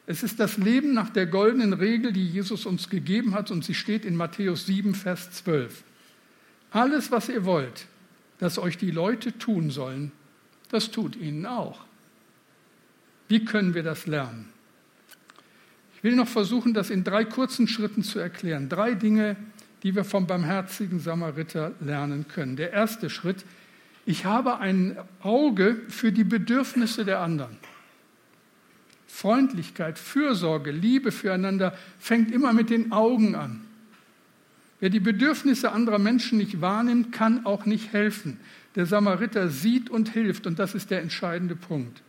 Es 0.06 0.22
ist 0.22 0.38
das 0.38 0.56
Leben 0.56 0.94
nach 0.94 1.10
der 1.10 1.26
goldenen 1.26 1.72
Regel, 1.72 2.12
die 2.12 2.26
Jesus 2.26 2.64
uns 2.64 2.88
gegeben 2.88 3.34
hat, 3.34 3.50
und 3.50 3.64
sie 3.64 3.74
steht 3.74 4.04
in 4.04 4.14
Matthäus 4.14 4.66
7, 4.66 4.94
Vers 4.94 5.32
12. 5.32 5.82
Alles, 6.70 7.10
was 7.10 7.28
ihr 7.28 7.44
wollt, 7.44 7.86
dass 8.38 8.58
euch 8.58 8.78
die 8.78 8.92
Leute 8.92 9.36
tun 9.36 9.70
sollen, 9.70 10.12
das 10.70 10.90
tut 10.90 11.16
ihnen 11.16 11.46
auch. 11.46 11.80
Wie 13.28 13.44
können 13.44 13.74
wir 13.74 13.82
das 13.82 14.06
lernen? 14.06 14.48
Ich 15.96 16.04
will 16.04 16.14
noch 16.14 16.28
versuchen, 16.28 16.74
das 16.74 16.90
in 16.90 17.02
drei 17.02 17.24
kurzen 17.24 17.66
Schritten 17.66 18.04
zu 18.04 18.20
erklären. 18.20 18.68
Drei 18.68 18.94
Dinge, 18.94 19.36
die 19.82 19.96
wir 19.96 20.04
vom 20.04 20.26
barmherzigen 20.26 21.00
Samariter 21.00 21.72
lernen 21.80 22.28
können. 22.28 22.54
Der 22.56 22.72
erste 22.72 23.10
Schritt, 23.10 23.44
ich 24.04 24.24
habe 24.24 24.58
ein 24.58 24.96
Auge 25.20 25.80
für 25.88 26.12
die 26.12 26.24
Bedürfnisse 26.24 27.04
der 27.04 27.20
anderen. 27.20 27.56
Freundlichkeit, 29.06 29.98
Fürsorge, 29.98 30.70
Liebe 30.70 31.12
füreinander 31.12 31.76
fängt 31.98 32.32
immer 32.32 32.52
mit 32.52 32.70
den 32.70 32.92
Augen 32.92 33.34
an. 33.34 33.62
Wer 34.80 34.90
die 34.90 35.00
Bedürfnisse 35.00 35.72
anderer 35.72 35.98
Menschen 35.98 36.38
nicht 36.38 36.60
wahrnimmt, 36.60 37.12
kann 37.12 37.46
auch 37.46 37.64
nicht 37.64 37.92
helfen. 37.92 38.38
Der 38.74 38.84
Samariter 38.84 39.48
sieht 39.48 39.88
und 39.88 40.10
hilft 40.10 40.46
und 40.46 40.58
das 40.58 40.74
ist 40.74 40.90
der 40.90 41.00
entscheidende 41.00 41.56
Punkt. 41.56 42.02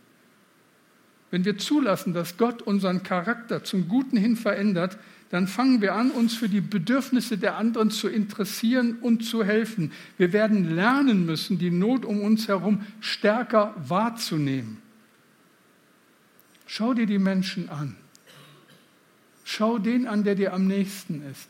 Wenn 1.30 1.44
wir 1.44 1.58
zulassen, 1.58 2.14
dass 2.14 2.36
Gott 2.36 2.62
unseren 2.62 3.02
Charakter 3.02 3.64
zum 3.64 3.88
Guten 3.88 4.16
hin 4.16 4.36
verändert, 4.36 4.98
dann 5.30 5.46
fangen 5.46 5.82
wir 5.82 5.94
an, 5.94 6.10
uns 6.10 6.34
für 6.34 6.48
die 6.48 6.62
Bedürfnisse 6.62 7.36
der 7.36 7.56
anderen 7.56 7.90
zu 7.90 8.08
interessieren 8.08 8.98
und 9.02 9.24
zu 9.24 9.44
helfen. 9.44 9.92
Wir 10.16 10.32
werden 10.32 10.74
lernen 10.74 11.26
müssen, 11.26 11.58
die 11.58 11.70
Not 11.70 12.06
um 12.06 12.22
uns 12.22 12.48
herum 12.48 12.80
stärker 13.00 13.74
wahrzunehmen. 13.76 14.78
Schau 16.68 16.92
dir 16.92 17.06
die 17.06 17.18
Menschen 17.18 17.70
an. 17.70 17.96
Schau 19.42 19.78
den 19.78 20.06
an, 20.06 20.22
der 20.22 20.34
dir 20.34 20.52
am 20.52 20.66
nächsten 20.66 21.22
ist. 21.28 21.48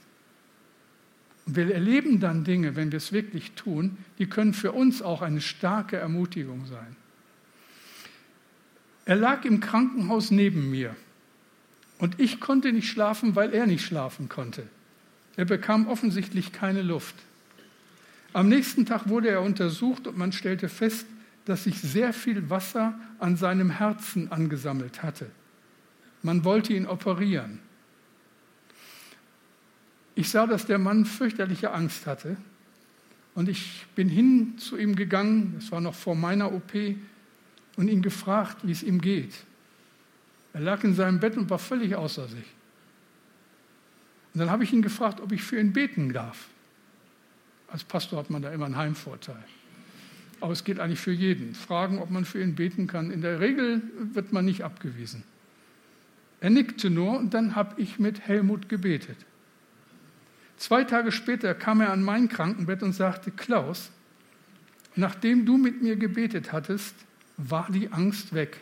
Und 1.45 1.57
wir 1.57 1.75
erleben 1.75 2.21
dann 2.21 2.45
Dinge, 2.45 2.77
wenn 2.77 2.93
wir 2.93 2.99
es 2.99 3.13
wirklich 3.13 3.53
tun, 3.53 3.99
die 4.19 4.27
können 4.27 4.55
für 4.55 4.71
uns 4.71 5.03
auch 5.03 5.21
eine 5.21 5.41
starke 5.41 5.97
Ermutigung 5.97 6.67
sein. 6.67 6.95
Er 9.07 9.17
lag 9.17 9.45
im 9.45 9.59
Krankenhaus 9.59 10.31
neben 10.31 10.71
mir 10.71 10.95
und 11.99 12.21
ich 12.21 12.39
konnte 12.39 12.73
nicht 12.73 12.89
schlafen, 12.89 13.35
weil 13.35 13.53
er 13.53 13.67
nicht 13.67 13.85
schlafen 13.85 14.29
konnte. 14.29 14.69
Er 15.37 15.47
bekam 15.47 15.89
offensichtlich 15.89 16.53
keine 16.53 16.83
Luft. 16.83 17.17
Am 18.33 18.49
nächsten 18.49 18.87
Tag 18.87 19.09
wurde 19.09 19.31
er 19.31 19.43
untersucht 19.43 20.07
und 20.07 20.17
man 20.17 20.31
stellte 20.31 20.69
fest, 20.69 21.07
dass 21.49 21.65
sich 21.65 21.81
sehr 21.81 22.13
viel 22.13 22.51
Wasser 22.51 22.99
an 23.19 23.37
seinem 23.37 23.71
Herzen 23.71 24.31
angesammelt 24.31 25.03
hatte. 25.03 25.31
Man 26.23 26.45
wollte 26.45 26.75
ihn 26.75 26.87
operieren. 26.87 27.61
Ich 30.15 30.31
sah, 30.31 30.47
dass 30.47 30.67
der 30.67 30.79
Mann 30.79 31.05
fürchterliche 31.05 31.73
Angst 31.73 32.07
hatte 32.07 32.37
und 33.35 33.49
ich 33.49 33.87
bin 33.95 34.09
hin 34.09 34.59
zu 34.59 34.77
ihm 34.77 34.97
gegangen, 34.97 35.55
das 35.59 35.71
war 35.71 35.81
noch 35.81 35.95
vor 35.95 36.15
meiner 36.15 36.53
OP, 36.53 36.73
und 37.77 37.89
ihn 37.89 38.03
gefragt, 38.03 38.59
wie 38.65 38.73
es 38.73 38.83
ihm 38.83 39.01
geht. 39.01 39.33
Er 40.53 40.61
lag 40.61 40.83
in 40.83 40.95
seinem 40.95 41.21
Bett 41.21 41.37
und 41.37 41.49
war 41.49 41.61
völlig 41.61 41.95
außer 41.95 42.27
sich. 42.27 42.47
Und 44.35 44.41
dann 44.41 44.51
habe 44.51 44.65
ich 44.65 44.73
ihn 44.73 44.83
gefragt, 44.83 45.21
ob 45.21 45.31
ich 45.31 45.43
für 45.43 45.61
ihn 45.61 45.73
beten 45.73 46.13
darf. 46.13 46.49
Als 47.69 47.85
Pastor 47.85 48.19
hat 48.19 48.31
man 48.31 48.43
da 48.43 48.51
immer 48.51 48.67
einen 48.67 48.77
Heimvorteil. 48.77 49.45
Aber 50.41 50.53
es 50.53 50.65
geht 50.65 50.79
eigentlich 50.79 51.01
für 51.01 51.13
jeden. 51.13 51.55
Fragen, 51.55 51.99
ob 51.99 52.11
man 52.11 52.25
für 52.25 52.43
ihn 52.43 52.55
beten 52.55 52.87
kann. 52.87 53.11
In 53.11 53.23
der 53.23 53.41
Regel 53.41 53.83
wird 54.13 54.33
man 54.33 54.45
nicht 54.45 54.63
abgewiesen. 54.63 55.25
Er 56.41 56.51
nickte 56.51 56.91
nur 56.91 57.19
und 57.19 57.35
dann 57.35 57.57
habe 57.57 57.81
ich 57.81 57.99
mit 57.99 58.21
Helmut 58.21 58.69
gebetet. 58.69 59.17
Zwei 60.57 60.85
Tage 60.85 61.13
später 61.13 61.55
kam 61.55 61.81
er 61.81 61.93
an 61.93 62.03
mein 62.03 62.29
Krankenbett 62.29 62.83
und 62.83 62.93
sagte, 62.93 63.31
Klaus, 63.31 63.91
nachdem 64.95 65.47
du 65.47 65.57
mit 65.57 65.83
mir 65.83 65.97
gebetet 65.97 66.53
hattest, 66.53 66.95
war 67.37 67.69
die 67.71 67.93
Angst 67.93 68.35
weg. 68.35 68.59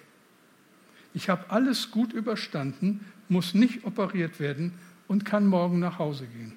Ich 1.15 1.31
habe 1.31 1.51
alles 1.51 1.91
gut 1.91 2.12
überstanden, 2.12 3.05
muss 3.29 3.55
nicht 3.55 3.85
operiert 3.85 4.39
werden 4.39 4.73
und 5.09 5.25
kann 5.25 5.47
morgen 5.47 5.79
nach 5.79 5.99
Hause 5.99 6.27
gehen. 6.27 6.53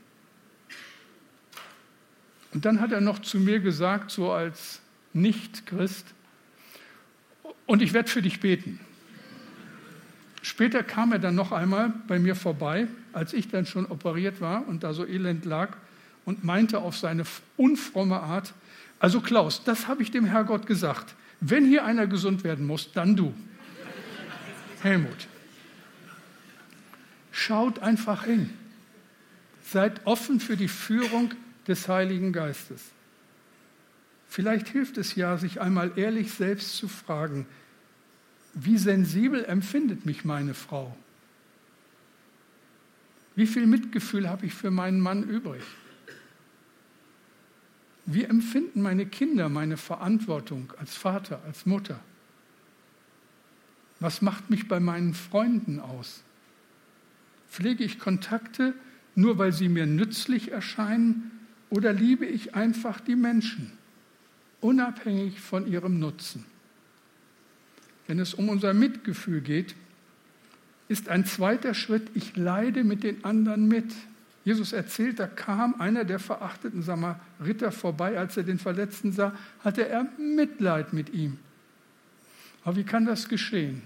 Und 2.53 2.65
dann 2.65 2.81
hat 2.81 2.91
er 2.91 3.01
noch 3.01 3.19
zu 3.19 3.39
mir 3.39 3.59
gesagt, 3.59 4.11
so 4.11 4.31
als 4.31 4.81
Nicht-Christ, 5.21 6.05
und 7.69 7.83
ich 7.83 7.93
werde 7.93 8.09
für 8.09 8.23
dich 8.23 8.39
beten. 8.39 8.79
Später 10.41 10.81
kam 10.81 11.11
er 11.11 11.19
dann 11.19 11.35
noch 11.35 11.51
einmal 11.51 11.93
bei 12.07 12.17
mir 12.17 12.35
vorbei, 12.35 12.87
als 13.13 13.31
ich 13.31 13.49
dann 13.49 13.67
schon 13.67 13.85
operiert 13.85 14.41
war 14.41 14.67
und 14.67 14.83
da 14.83 14.91
so 14.91 15.05
elend 15.05 15.45
lag 15.45 15.77
und 16.25 16.43
meinte 16.43 16.79
auf 16.79 16.97
seine 16.97 17.25
unfromme 17.57 18.21
Art, 18.21 18.53
also 18.99 19.21
Klaus, 19.21 19.63
das 19.63 19.87
habe 19.87 20.01
ich 20.01 20.09
dem 20.09 20.25
Herrgott 20.25 20.65
gesagt. 20.65 21.13
Wenn 21.41 21.63
hier 21.65 21.85
einer 21.85 22.07
gesund 22.07 22.43
werden 22.43 22.65
muss, 22.65 22.91
dann 22.91 23.15
du. 23.15 23.35
Helmut. 24.81 25.27
Schaut 27.31 27.79
einfach 27.79 28.25
hin. 28.25 28.49
Seid 29.63 30.05
offen 30.07 30.39
für 30.39 30.57
die 30.57 30.67
Führung 30.67 31.35
des 31.67 31.87
Heiligen 31.87 32.33
Geistes. 32.33 32.81
Vielleicht 34.29 34.67
hilft 34.67 34.99
es 34.99 35.15
ja, 35.15 35.37
sich 35.37 35.59
einmal 35.59 35.91
ehrlich 35.95 36.31
selbst 36.31 36.77
zu 36.77 36.87
fragen, 36.87 37.47
wie 38.53 38.77
sensibel 38.77 39.43
empfindet 39.43 40.05
mich 40.05 40.23
meine 40.23 40.53
Frau? 40.53 40.95
Wie 43.35 43.47
viel 43.47 43.65
Mitgefühl 43.65 44.29
habe 44.29 44.45
ich 44.45 44.53
für 44.53 44.69
meinen 44.69 44.99
Mann 44.99 45.23
übrig? 45.23 45.63
Wie 48.05 48.23
empfinden 48.23 48.83
meine 48.83 49.07
Kinder 49.07 49.49
meine 49.49 49.77
Verantwortung 49.77 50.73
als 50.77 50.95
Vater, 50.95 51.41
als 51.45 51.65
Mutter? 51.65 51.99
Was 53.99 54.21
macht 54.21 54.49
mich 54.51 54.67
bei 54.67 54.79
meinen 54.79 55.15
Freunden 55.15 55.79
aus? 55.79 56.21
Pflege 57.49 57.83
ich 57.83 57.97
Kontakte 57.97 58.75
nur, 59.15 59.39
weil 59.39 59.53
sie 59.53 59.69
mir 59.69 59.87
nützlich 59.87 60.51
erscheinen, 60.51 61.31
oder 61.71 61.93
liebe 61.93 62.25
ich 62.25 62.55
einfach 62.55 62.99
die 62.99 63.15
Menschen, 63.15 63.71
unabhängig 64.61 65.39
von 65.39 65.67
ihrem 65.67 65.99
Nutzen? 65.99 66.45
Wenn 68.07 68.19
es 68.19 68.33
um 68.33 68.49
unser 68.49 68.73
Mitgefühl 68.73 69.41
geht, 69.41 69.75
ist 70.87 71.09
ein 71.09 71.25
zweiter 71.25 71.75
Schritt, 71.75 72.09
ich 72.15 72.35
leide 72.35 72.83
mit 72.83 73.03
den 73.03 73.23
anderen 73.23 73.67
mit. 73.67 73.93
Jesus 74.43 74.73
erzählt, 74.73 75.19
da 75.19 75.27
kam 75.27 75.79
einer 75.79 76.03
der 76.05 76.17
verachteten 76.17 76.81
Samariter 76.81 77.71
vorbei, 77.71 78.17
als 78.17 78.35
er 78.35 78.43
den 78.43 78.57
Verletzten 78.57 79.11
sah, 79.11 79.33
hatte 79.63 79.87
er 79.87 80.07
Mitleid 80.17 80.91
mit 80.91 81.13
ihm. 81.13 81.37
Aber 82.63 82.75
wie 82.75 82.83
kann 82.83 83.05
das 83.05 83.29
geschehen? 83.29 83.83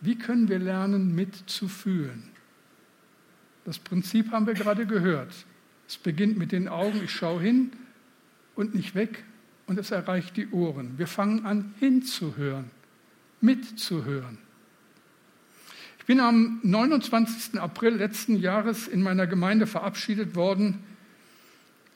Wie 0.00 0.18
können 0.18 0.48
wir 0.48 0.58
lernen, 0.58 1.14
mitzufühlen? 1.14 2.24
Das 3.64 3.78
Prinzip 3.78 4.32
haben 4.32 4.48
wir 4.48 4.54
gerade 4.54 4.86
gehört. 4.86 5.32
Es 5.86 5.96
beginnt 5.96 6.36
mit 6.36 6.50
den 6.50 6.66
Augen, 6.66 7.00
ich 7.04 7.12
schaue 7.12 7.40
hin 7.40 7.70
und 8.54 8.74
nicht 8.74 8.94
weg 8.94 9.24
und 9.66 9.78
es 9.78 9.90
erreicht 9.90 10.36
die 10.36 10.48
Ohren. 10.48 10.98
Wir 10.98 11.06
fangen 11.06 11.46
an 11.46 11.74
hinzuhören, 11.78 12.70
mitzuhören. 13.40 14.38
Ich 15.98 16.06
bin 16.06 16.20
am 16.20 16.58
29. 16.62 17.60
April 17.60 17.94
letzten 17.94 18.36
Jahres 18.36 18.88
in 18.88 19.02
meiner 19.02 19.26
Gemeinde 19.26 19.66
verabschiedet 19.66 20.34
worden 20.34 20.80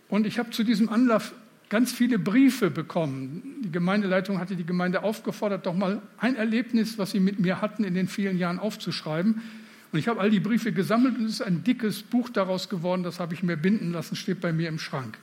und 0.08 0.26
ich 0.26 0.38
habe 0.38 0.50
zu 0.50 0.62
diesem 0.62 0.88
Anlass 0.88 1.32
ganz 1.68 1.92
viele 1.92 2.18
Briefe 2.18 2.70
bekommen. 2.70 3.60
Die 3.64 3.72
Gemeindeleitung 3.72 4.38
hatte 4.38 4.54
die 4.54 4.64
Gemeinde 4.64 5.02
aufgefordert, 5.02 5.66
doch 5.66 5.74
mal 5.74 6.00
ein 6.18 6.36
Erlebnis, 6.36 6.98
was 6.98 7.10
sie 7.10 7.20
mit 7.20 7.40
mir 7.40 7.60
hatten, 7.60 7.82
in 7.82 7.94
den 7.94 8.06
vielen 8.06 8.38
Jahren 8.38 8.58
aufzuschreiben. 8.58 9.42
Und 9.92 9.98
ich 9.98 10.08
habe 10.08 10.20
all 10.20 10.30
die 10.30 10.40
Briefe 10.40 10.72
gesammelt 10.72 11.18
und 11.18 11.24
es 11.24 11.32
ist 11.32 11.42
ein 11.42 11.64
dickes 11.64 12.02
Buch 12.02 12.28
daraus 12.28 12.68
geworden, 12.68 13.02
das 13.02 13.18
habe 13.18 13.34
ich 13.34 13.42
mir 13.42 13.56
binden 13.56 13.92
lassen, 13.92 14.14
steht 14.14 14.40
bei 14.40 14.52
mir 14.52 14.68
im 14.68 14.78
Schrank. 14.78 15.18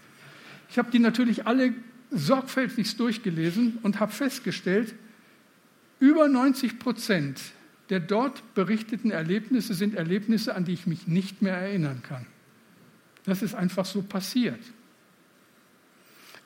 Ich 0.73 0.79
habe 0.79 0.89
die 0.89 0.97
natürlich 0.97 1.45
alle 1.45 1.71
sorgfältigst 2.09 2.99
durchgelesen 2.99 3.77
und 3.83 3.99
habe 3.99 4.11
festgestellt, 4.11 4.95
über 5.99 6.27
90 6.27 6.79
Prozent 6.79 7.39
der 7.91 7.99
dort 7.99 8.55
berichteten 8.55 9.11
Erlebnisse 9.11 9.75
sind 9.75 9.93
Erlebnisse, 9.93 10.55
an 10.55 10.65
die 10.65 10.73
ich 10.73 10.87
mich 10.87 11.05
nicht 11.05 11.43
mehr 11.43 11.55
erinnern 11.55 12.01
kann. 12.01 12.25
Das 13.23 13.43
ist 13.43 13.53
einfach 13.53 13.85
so 13.85 14.01
passiert. 14.01 14.59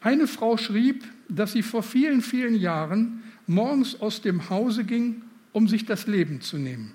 Eine 0.01 0.27
Frau 0.27 0.57
schrieb, 0.57 1.05
dass 1.29 1.53
sie 1.53 1.63
vor 1.63 1.81
vielen, 1.81 2.21
vielen 2.21 2.55
Jahren 2.55 3.23
morgens 3.45 4.01
aus 4.01 4.21
dem 4.21 4.49
Hause 4.49 4.83
ging, 4.83 5.21
um 5.53 5.69
sich 5.69 5.85
das 5.85 6.05
Leben 6.05 6.41
zu 6.41 6.57
nehmen. 6.57 6.91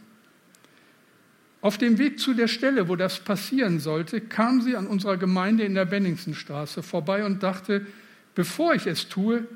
Auf 1.62 1.79
dem 1.79 1.96
Weg 1.98 2.18
zu 2.18 2.35
der 2.35 2.48
Stelle, 2.48 2.88
wo 2.88 2.96
das 2.96 3.20
passieren 3.20 3.79
sollte, 3.79 4.20
kam 4.20 4.61
sie 4.61 4.77
an 4.77 4.88
unserer 4.88 5.16
Gemeinde 5.16 5.62
in 5.62 5.75
der 5.75 5.85
Benningsenstraße 5.85 6.83
vorbei 6.83 7.25
und 7.25 7.44
dachte, 7.44 7.87
bevor 8.35 8.75
ich 8.75 8.88
es 8.88 9.09
tue, 9.09 9.46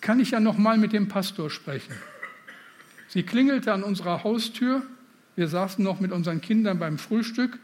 kann 0.00 0.18
ich 0.18 0.32
ja 0.32 0.40
noch 0.40 0.58
mal 0.58 0.76
mit 0.76 0.92
dem 0.92 1.06
Pastor 1.06 1.50
sprechen. 1.50 1.94
Sie 3.06 3.22
klingelte 3.22 3.72
an 3.72 3.84
unserer 3.84 4.24
Haustür. 4.24 4.82
Wir 5.36 5.46
saßen 5.46 5.84
noch 5.84 6.00
mit 6.00 6.10
unseren 6.10 6.40
Kindern 6.40 6.80
beim 6.80 6.98
Frühstück 6.98 7.60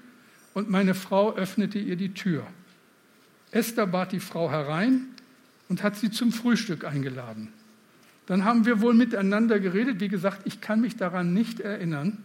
und 0.55 0.71
meine 0.71 0.95
Frau 0.95 1.35
öffnete 1.35 1.81
ihr 1.81 1.97
die 1.97 2.15
Tür. 2.15 2.47
Esther 3.51 3.89
bat 3.89 4.13
die 4.13 4.21
Frau 4.21 4.49
herein 4.49 5.07
und 5.69 5.83
hat 5.83 5.97
sie 5.97 6.13
zum 6.13 6.31
Frühstück 6.31 6.85
eingeladen. 6.85 7.49
Dann 8.27 8.45
haben 8.45 8.65
wir 8.65 8.81
wohl 8.81 8.95
miteinander 8.95 9.59
geredet. 9.59 9.99
Wie 9.99 10.09
gesagt, 10.09 10.43
ich 10.45 10.61
kann 10.61 10.83
mich 10.83 10.97
daran 10.97 11.35
nicht 11.35 11.59
erinnern. 11.59 12.23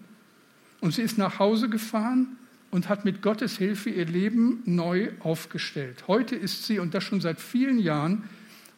Und 0.83 0.91
sie 0.91 1.01
ist 1.01 1.17
nach 1.17 1.39
Hause 1.39 1.69
gefahren 1.69 2.35
und 2.69 2.89
hat 2.89 3.05
mit 3.05 3.21
Gottes 3.21 3.57
Hilfe 3.57 3.89
ihr 3.89 4.03
Leben 4.03 4.61
neu 4.65 5.13
aufgestellt. 5.21 6.09
Heute 6.09 6.35
ist 6.35 6.65
sie, 6.65 6.79
und 6.79 6.93
das 6.93 7.05
schon 7.05 7.21
seit 7.21 7.39
vielen 7.39 7.79
Jahren, 7.79 8.27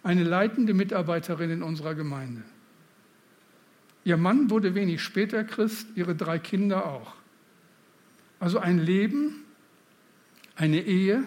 eine 0.04 0.24
leitende 0.24 0.76
Mitarbeiterin 0.76 1.50
in 1.50 1.64
unserer 1.64 1.96
Gemeinde. 1.96 2.44
Ihr 4.04 4.18
Mann 4.18 4.52
wurde 4.52 4.76
wenig 4.76 5.02
später 5.02 5.44
Christ, 5.44 5.88
ihre 5.96 6.14
drei 6.14 6.38
Kinder 6.38 6.86
auch. 6.86 7.16
Also 8.40 8.60
ein 8.60 8.78
Leben, 8.78 9.44
eine 10.56 10.82
Ehe, 10.82 11.24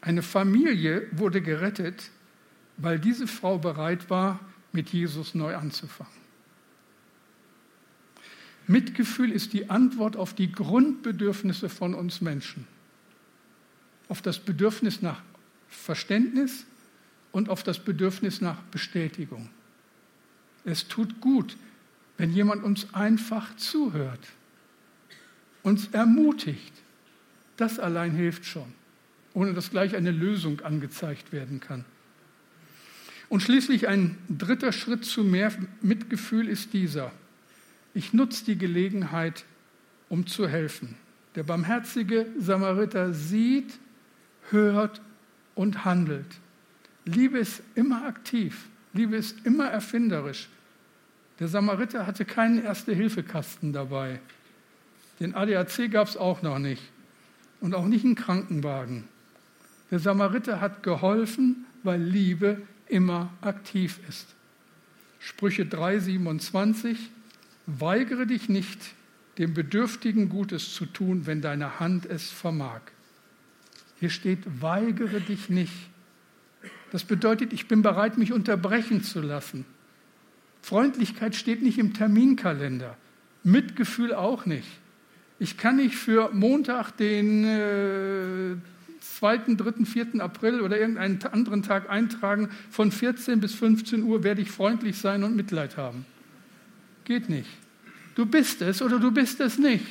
eine 0.00 0.22
Familie 0.22 1.06
wurde 1.12 1.40
gerettet, 1.40 2.10
weil 2.78 2.98
diese 2.98 3.28
Frau 3.28 3.58
bereit 3.58 4.10
war, 4.10 4.40
mit 4.72 4.88
Jesus 4.88 5.36
neu 5.36 5.54
anzufangen. 5.54 6.23
Mitgefühl 8.66 9.30
ist 9.30 9.52
die 9.52 9.68
Antwort 9.68 10.16
auf 10.16 10.34
die 10.34 10.50
Grundbedürfnisse 10.50 11.68
von 11.68 11.94
uns 11.94 12.20
Menschen. 12.20 12.66
Auf 14.08 14.22
das 14.22 14.38
Bedürfnis 14.38 15.02
nach 15.02 15.22
Verständnis 15.68 16.64
und 17.32 17.48
auf 17.48 17.62
das 17.62 17.78
Bedürfnis 17.78 18.40
nach 18.40 18.60
Bestätigung. 18.70 19.50
Es 20.64 20.88
tut 20.88 21.20
gut, 21.20 21.56
wenn 22.16 22.32
jemand 22.32 22.62
uns 22.62 22.94
einfach 22.94 23.54
zuhört, 23.56 24.26
uns 25.62 25.88
ermutigt, 25.88 26.72
das 27.56 27.78
allein 27.78 28.12
hilft 28.12 28.46
schon, 28.46 28.72
ohne 29.34 29.52
dass 29.52 29.70
gleich 29.70 29.96
eine 29.96 30.10
Lösung 30.10 30.60
angezeigt 30.60 31.32
werden 31.32 31.60
kann. 31.60 31.84
Und 33.28 33.40
schließlich 33.40 33.88
ein 33.88 34.16
dritter 34.28 34.72
Schritt 34.72 35.04
zu 35.04 35.24
mehr 35.24 35.52
Mitgefühl 35.80 36.48
ist 36.48 36.72
dieser. 36.72 37.12
Ich 37.94 38.12
nutze 38.12 38.44
die 38.44 38.58
Gelegenheit, 38.58 39.44
um 40.08 40.26
zu 40.26 40.48
helfen. 40.48 40.96
Der 41.36 41.44
barmherzige 41.44 42.26
Samariter 42.38 43.12
sieht, 43.12 43.78
hört 44.50 45.00
und 45.54 45.84
handelt. 45.84 46.26
Liebe 47.04 47.38
ist 47.38 47.62
immer 47.74 48.04
aktiv. 48.04 48.68
Liebe 48.92 49.16
ist 49.16 49.44
immer 49.46 49.66
erfinderisch. 49.66 50.48
Der 51.38 51.48
Samariter 51.48 52.06
hatte 52.06 52.24
keinen 52.24 52.62
Erste-Hilfe-Kasten 52.62 53.72
dabei. 53.72 54.20
Den 55.20 55.34
ADAC 55.34 55.90
gab 55.90 56.08
es 56.08 56.16
auch 56.16 56.42
noch 56.42 56.58
nicht 56.58 56.82
und 57.60 57.74
auch 57.74 57.86
nicht 57.86 58.04
einen 58.04 58.14
Krankenwagen. 58.14 59.04
Der 59.90 59.98
Samariter 59.98 60.60
hat 60.60 60.82
geholfen, 60.82 61.66
weil 61.82 62.00
Liebe 62.00 62.62
immer 62.88 63.32
aktiv 63.40 64.00
ist. 64.08 64.34
Sprüche 65.18 65.64
3:27 65.64 66.96
Weigere 67.66 68.26
dich 68.26 68.48
nicht, 68.48 68.94
dem 69.38 69.54
Bedürftigen 69.54 70.28
Gutes 70.28 70.74
zu 70.74 70.86
tun, 70.86 71.26
wenn 71.26 71.40
deine 71.40 71.80
Hand 71.80 72.06
es 72.06 72.30
vermag. 72.30 72.80
Hier 73.98 74.10
steht, 74.10 74.40
weigere 74.60 75.20
dich 75.20 75.48
nicht. 75.48 75.72
Das 76.92 77.04
bedeutet, 77.04 77.52
ich 77.52 77.66
bin 77.66 77.82
bereit, 77.82 78.18
mich 78.18 78.32
unterbrechen 78.32 79.02
zu 79.02 79.20
lassen. 79.20 79.64
Freundlichkeit 80.62 81.34
steht 81.34 81.62
nicht 81.62 81.78
im 81.78 81.94
Terminkalender, 81.94 82.96
Mitgefühl 83.42 84.14
auch 84.14 84.46
nicht. 84.46 84.68
Ich 85.38 85.56
kann 85.56 85.76
nicht 85.76 85.96
für 85.96 86.30
Montag, 86.32 86.92
den 86.92 87.44
äh, 87.44 88.56
2., 89.00 89.54
3., 89.56 89.84
4. 89.84 90.20
April 90.20 90.60
oder 90.60 90.78
irgendeinen 90.78 91.22
anderen 91.24 91.62
Tag 91.62 91.90
eintragen, 91.90 92.50
von 92.70 92.92
14 92.92 93.40
bis 93.40 93.54
15 93.54 94.02
Uhr 94.04 94.22
werde 94.22 94.40
ich 94.40 94.50
freundlich 94.50 94.98
sein 94.98 95.24
und 95.24 95.36
Mitleid 95.36 95.76
haben. 95.76 96.06
Geht 97.04 97.28
nicht. 97.28 97.50
Du 98.14 98.26
bist 98.26 98.62
es 98.62 98.80
oder 98.82 98.98
du 98.98 99.10
bist 99.10 99.40
es 99.40 99.58
nicht. 99.58 99.86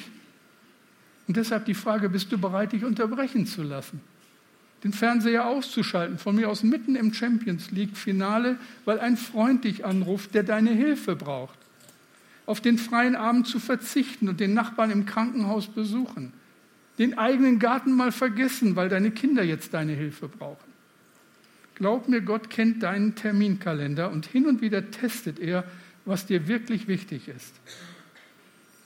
Und 1.28 1.38
deshalb 1.38 1.66
die 1.66 1.74
Frage, 1.74 2.10
bist 2.10 2.32
du 2.32 2.38
bereit, 2.38 2.74
dich 2.74 2.84
unterbrechen 2.84 3.46
zu 3.46 3.64
lassen? 3.64 4.02
den 4.84 4.92
Fernseher 4.92 5.48
auszuschalten, 5.48 6.18
von 6.18 6.36
mir 6.36 6.50
aus 6.50 6.64
mitten 6.64 6.96
im 6.96 7.14
Champions 7.14 7.72
League-Finale, 7.72 8.58
weil 8.84 9.00
ein 9.00 9.16
Freund 9.16 9.64
dich 9.64 9.86
anruft, 9.86 10.34
der 10.36 10.44
deine 10.44 10.72
Hilfe 10.72 11.16
braucht. 11.16 11.58
Auf 12.46 12.60
den 12.60 12.78
freien 12.78 13.16
Abend 13.16 13.48
zu 13.48 13.60
verzichten 13.60 14.28
und 14.28 14.42
den 14.42 14.54
Nachbarn 14.54 14.92
im 14.92 15.06
Krankenhaus 15.06 15.68
besuchen. 15.68 16.34
Den 17.00 17.18
eigenen 17.18 17.60
Garten 17.60 17.94
mal 17.94 18.12
vergessen, 18.12 18.76
weil 18.76 18.90
deine 18.90 19.12
Kinder 19.12 19.44
jetzt 19.44 19.74
deine 19.74 19.94
Hilfe 19.94 20.28
brauchen. 20.28 20.74
Glaub 21.76 22.10
mir, 22.10 22.22
Gott 22.22 22.50
kennt 22.50 22.84
deinen 22.84 23.16
Terminkalender 23.16 24.12
und 24.12 24.26
hin 24.26 24.46
und 24.46 24.62
wieder 24.62 24.92
testet 24.92 25.40
er, 25.40 25.64
was 26.06 26.26
dir 26.26 26.48
wirklich 26.48 26.88
wichtig 26.88 27.28
ist. 27.28 27.54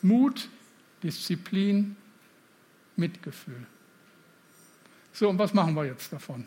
Mut, 0.01 0.49
Disziplin, 1.03 1.95
Mitgefühl. 2.95 3.65
So, 5.13 5.29
und 5.29 5.39
was 5.39 5.53
machen 5.53 5.75
wir 5.75 5.85
jetzt 5.85 6.13
davon? 6.13 6.45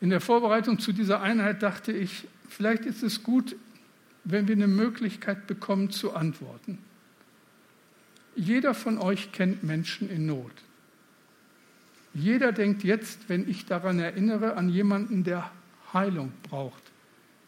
In 0.00 0.10
der 0.10 0.20
Vorbereitung 0.20 0.78
zu 0.78 0.92
dieser 0.92 1.20
Einheit 1.20 1.62
dachte 1.62 1.92
ich, 1.92 2.26
vielleicht 2.48 2.86
ist 2.86 3.02
es 3.02 3.22
gut, 3.22 3.54
wenn 4.24 4.48
wir 4.48 4.54
eine 4.54 4.66
Möglichkeit 4.66 5.46
bekommen 5.46 5.90
zu 5.90 6.14
antworten. 6.14 6.78
Jeder 8.34 8.74
von 8.74 8.98
euch 8.98 9.32
kennt 9.32 9.62
Menschen 9.62 10.08
in 10.08 10.26
Not. 10.26 10.52
Jeder 12.14 12.52
denkt 12.52 12.82
jetzt, 12.82 13.28
wenn 13.28 13.48
ich 13.48 13.66
daran 13.66 13.98
erinnere, 13.98 14.56
an 14.56 14.68
jemanden, 14.68 15.22
der 15.24 15.50
Heilung 15.92 16.32
braucht, 16.42 16.89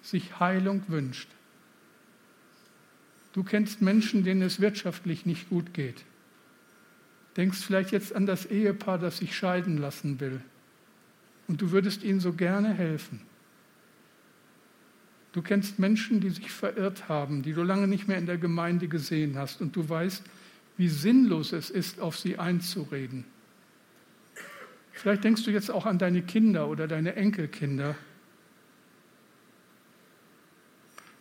sich 0.03 0.41
Heilung 0.41 0.83
wünscht. 0.89 1.29
Du 3.33 3.43
kennst 3.43 3.81
Menschen, 3.81 4.25
denen 4.25 4.43
es 4.43 4.61
wirtschaftlich 4.61 5.25
nicht 5.25 5.49
gut 5.49 5.73
geht. 5.73 6.05
Denkst 7.37 7.59
vielleicht 7.59 7.93
jetzt 7.93 8.15
an 8.15 8.27
das 8.27 8.45
Ehepaar, 8.47 8.99
das 8.99 9.19
sich 9.19 9.35
scheiden 9.35 9.79
lassen 9.79 10.21
will. 10.21 10.43
Und 11.49 11.63
du 11.63 11.71
würdest 11.71 12.03
ihnen 12.03 12.21
so 12.21 12.35
gerne 12.35 12.75
helfen. 12.75 13.23
Du 15.33 15.41
kennst 15.41 15.79
Menschen, 15.79 16.21
die 16.21 16.29
sich 16.29 16.51
verirrt 16.51 17.09
haben, 17.09 17.43
die 17.43 17.55
du 17.55 17.63
lange 17.63 17.89
nicht 17.89 18.07
mehr 18.07 18.19
in 18.19 18.27
der 18.27 18.37
Gemeinde 18.37 18.87
gesehen 18.87 19.39
hast. 19.39 19.63
Und 19.63 19.75
du 19.75 19.89
weißt, 19.89 20.23
wie 20.77 20.89
sinnlos 20.89 21.53
es 21.53 21.71
ist, 21.71 22.01
auf 22.01 22.19
sie 22.19 22.39
einzureden. 22.39 23.25
Vielleicht 24.93 25.25
denkst 25.25 25.45
du 25.45 25.51
jetzt 25.51 25.71
auch 25.71 25.87
an 25.87 25.99
deine 25.99 26.21
Kinder 26.21 26.69
oder 26.69 26.87
deine 26.87 27.17
Enkelkinder 27.17 27.97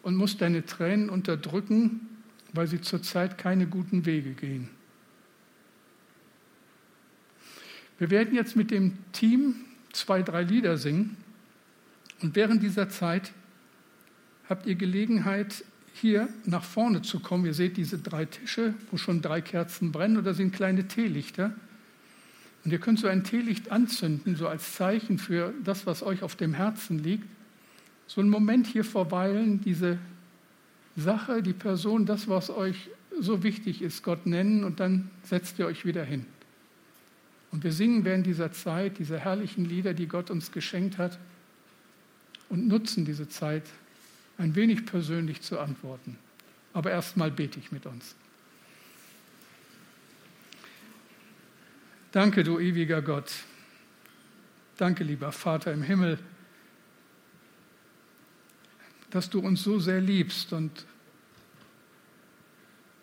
und 0.04 0.16
musst 0.16 0.42
deine 0.42 0.66
Tränen 0.66 1.10
unterdrücken, 1.10 2.08
weil 2.54 2.68
sie 2.68 2.82
zurzeit 2.82 3.38
keine 3.38 3.68
guten 3.68 4.06
Wege 4.06 4.32
gehen. 4.32 4.70
Wir 7.98 8.10
werden 8.10 8.34
jetzt 8.34 8.56
mit 8.56 8.72
dem 8.72 8.98
Team 9.12 9.56
zwei, 9.94 10.24
drei 10.24 10.44
Lieder 10.44 10.78
singen 10.78 11.18
und 12.22 12.36
während 12.36 12.64
dieser 12.64 12.90
Zeit 12.90 13.32
habt 14.50 14.66
ihr 14.66 14.76
Gelegenheit, 14.76 15.64
hier 15.94 16.30
nach 16.46 16.64
vorne 16.64 17.02
zu 17.02 17.20
kommen. 17.20 17.46
Ihr 17.46 17.54
seht 17.54 17.78
diese 17.78 17.98
drei 17.98 18.26
Tische, 18.26 18.74
wo 18.90 18.98
schon 18.98 19.22
drei 19.22 19.42
Kerzen 19.42 19.92
brennen 19.92 20.18
oder 20.18 20.34
sind 20.34 20.54
kleine 20.54 20.88
Teelichter. 20.88 21.54
Und 22.64 22.72
ihr 22.72 22.80
könnt 22.80 23.00
so 23.00 23.08
ein 23.08 23.24
Teelicht 23.24 23.72
anzünden, 23.72 24.36
so 24.36 24.48
als 24.48 24.74
Zeichen 24.76 25.18
für 25.18 25.54
das, 25.64 25.86
was 25.86 26.04
euch 26.04 26.24
auf 26.24 26.36
dem 26.36 26.54
Herzen 26.54 27.00
liegt. 27.00 27.28
So 28.14 28.20
einen 28.20 28.30
Moment 28.30 28.68
hier 28.68 28.84
verweilen, 28.84 29.62
diese 29.62 29.98
Sache, 30.98 31.42
die 31.42 31.54
Person, 31.54 32.06
das, 32.06 32.28
was 32.28 32.50
euch 32.50 32.90
so 33.18 33.42
wichtig 33.42 33.82
ist, 33.82 34.04
Gott 34.04 34.26
nennen 34.26 34.66
und 34.66 34.82
dann 34.82 35.10
setzt 35.24 35.58
ihr 35.60 35.66
euch 35.66 35.86
wieder 35.86 36.04
hin. 36.04 36.26
Und 37.54 37.64
wir 37.64 37.72
singen 37.72 38.04
während 38.04 38.26
dieser 38.26 38.52
Zeit 38.52 39.00
diese 39.00 39.18
herrlichen 39.18 39.64
Lieder, 39.64 39.94
die 39.94 40.08
Gott 40.08 40.30
uns 40.30 40.52
geschenkt 40.52 40.98
hat 40.98 41.20
und 42.50 42.68
nutzen 42.68 43.06
diese 43.06 43.30
Zeit, 43.30 43.64
ein 44.38 44.56
wenig 44.56 44.86
persönlich 44.86 45.40
zu 45.40 45.58
antworten. 45.58 46.18
Aber 46.74 46.92
erstmal 46.92 47.32
bete 47.32 47.60
ich 47.60 47.72
mit 47.72 47.86
uns. 47.86 48.16
Danke, 52.12 52.44
du 52.44 52.60
ewiger 52.60 53.02
Gott. 53.02 53.32
Danke, 54.76 55.06
lieber 55.06 55.32
Vater 55.32 55.72
im 55.72 55.82
Himmel, 55.82 56.20
dass 59.12 59.30
du 59.30 59.40
uns 59.40 59.64
so 59.64 59.80
sehr 59.80 60.02
liebst 60.02 60.54
und 60.54 60.86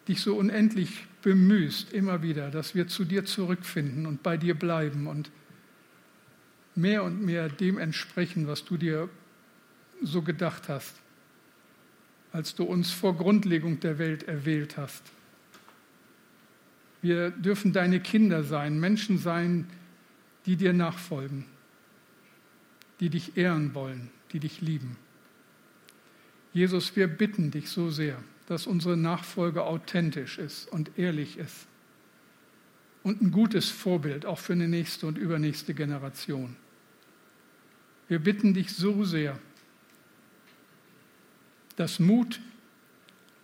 dich 0.08 0.20
so 0.20 0.36
unendlich 0.36 1.06
bemühst, 1.22 1.92
immer 1.92 2.22
wieder, 2.22 2.50
dass 2.50 2.74
wir 2.74 2.88
zu 2.88 3.04
dir 3.04 3.24
zurückfinden 3.24 4.06
und 4.06 4.22
bei 4.22 4.36
dir 4.36 4.54
bleiben 4.54 5.06
und 5.06 5.30
mehr 6.74 7.04
und 7.04 7.22
mehr 7.22 7.48
dem 7.48 7.78
entsprechen, 7.78 8.46
was 8.46 8.64
du 8.64 8.76
dir 8.76 9.08
so 10.02 10.22
gedacht 10.22 10.68
hast, 10.68 10.94
als 12.32 12.54
du 12.54 12.64
uns 12.64 12.90
vor 12.90 13.16
Grundlegung 13.16 13.80
der 13.80 13.98
Welt 13.98 14.22
erwählt 14.22 14.76
hast. 14.76 15.02
Wir 17.02 17.30
dürfen 17.30 17.72
deine 17.72 18.00
Kinder 18.00 18.42
sein, 18.42 18.80
Menschen 18.80 19.18
sein, 19.18 19.68
die 20.46 20.56
dir 20.56 20.72
nachfolgen, 20.72 21.44
die 23.00 23.10
dich 23.10 23.36
ehren 23.36 23.74
wollen, 23.74 24.10
die 24.32 24.40
dich 24.40 24.60
lieben. 24.60 24.96
Jesus, 26.58 26.96
wir 26.96 27.06
bitten 27.06 27.52
dich 27.52 27.70
so 27.70 27.88
sehr, 27.88 28.20
dass 28.46 28.66
unsere 28.66 28.96
Nachfolge 28.96 29.62
authentisch 29.62 30.38
ist 30.38 30.66
und 30.72 30.98
ehrlich 30.98 31.38
ist 31.38 31.68
und 33.04 33.22
ein 33.22 33.30
gutes 33.30 33.70
Vorbild 33.70 34.26
auch 34.26 34.40
für 34.40 34.54
eine 34.54 34.66
nächste 34.66 35.06
und 35.06 35.18
übernächste 35.18 35.72
Generation. 35.72 36.56
Wir 38.08 38.18
bitten 38.18 38.54
dich 38.54 38.72
so 38.72 39.04
sehr, 39.04 39.38
dass 41.76 42.00
Mut 42.00 42.40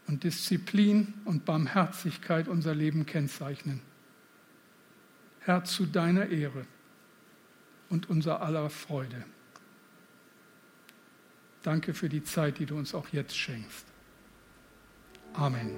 und 0.09 0.25
Disziplin 0.25 1.15
und 1.25 1.45
Barmherzigkeit 1.45 2.49
unser 2.49 2.75
Leben 2.75 3.07
kennzeichnen. 3.07 3.81
Herr, 5.39 5.63
zu 5.63 5.87
deiner 5.87 6.31
Ehre 6.31 6.67
und 7.91 8.11
unser 8.11 8.43
aller 8.43 8.71
Freude. 8.71 9.25
Danke 11.65 11.95
für 11.95 12.11
die 12.11 12.23
Zeit, 12.23 12.59
die 12.59 12.67
du 12.67 12.77
uns 12.77 12.95
auch 12.95 13.09
jetzt 13.11 13.35
schenkst. 13.35 13.87
Amen. 15.33 15.71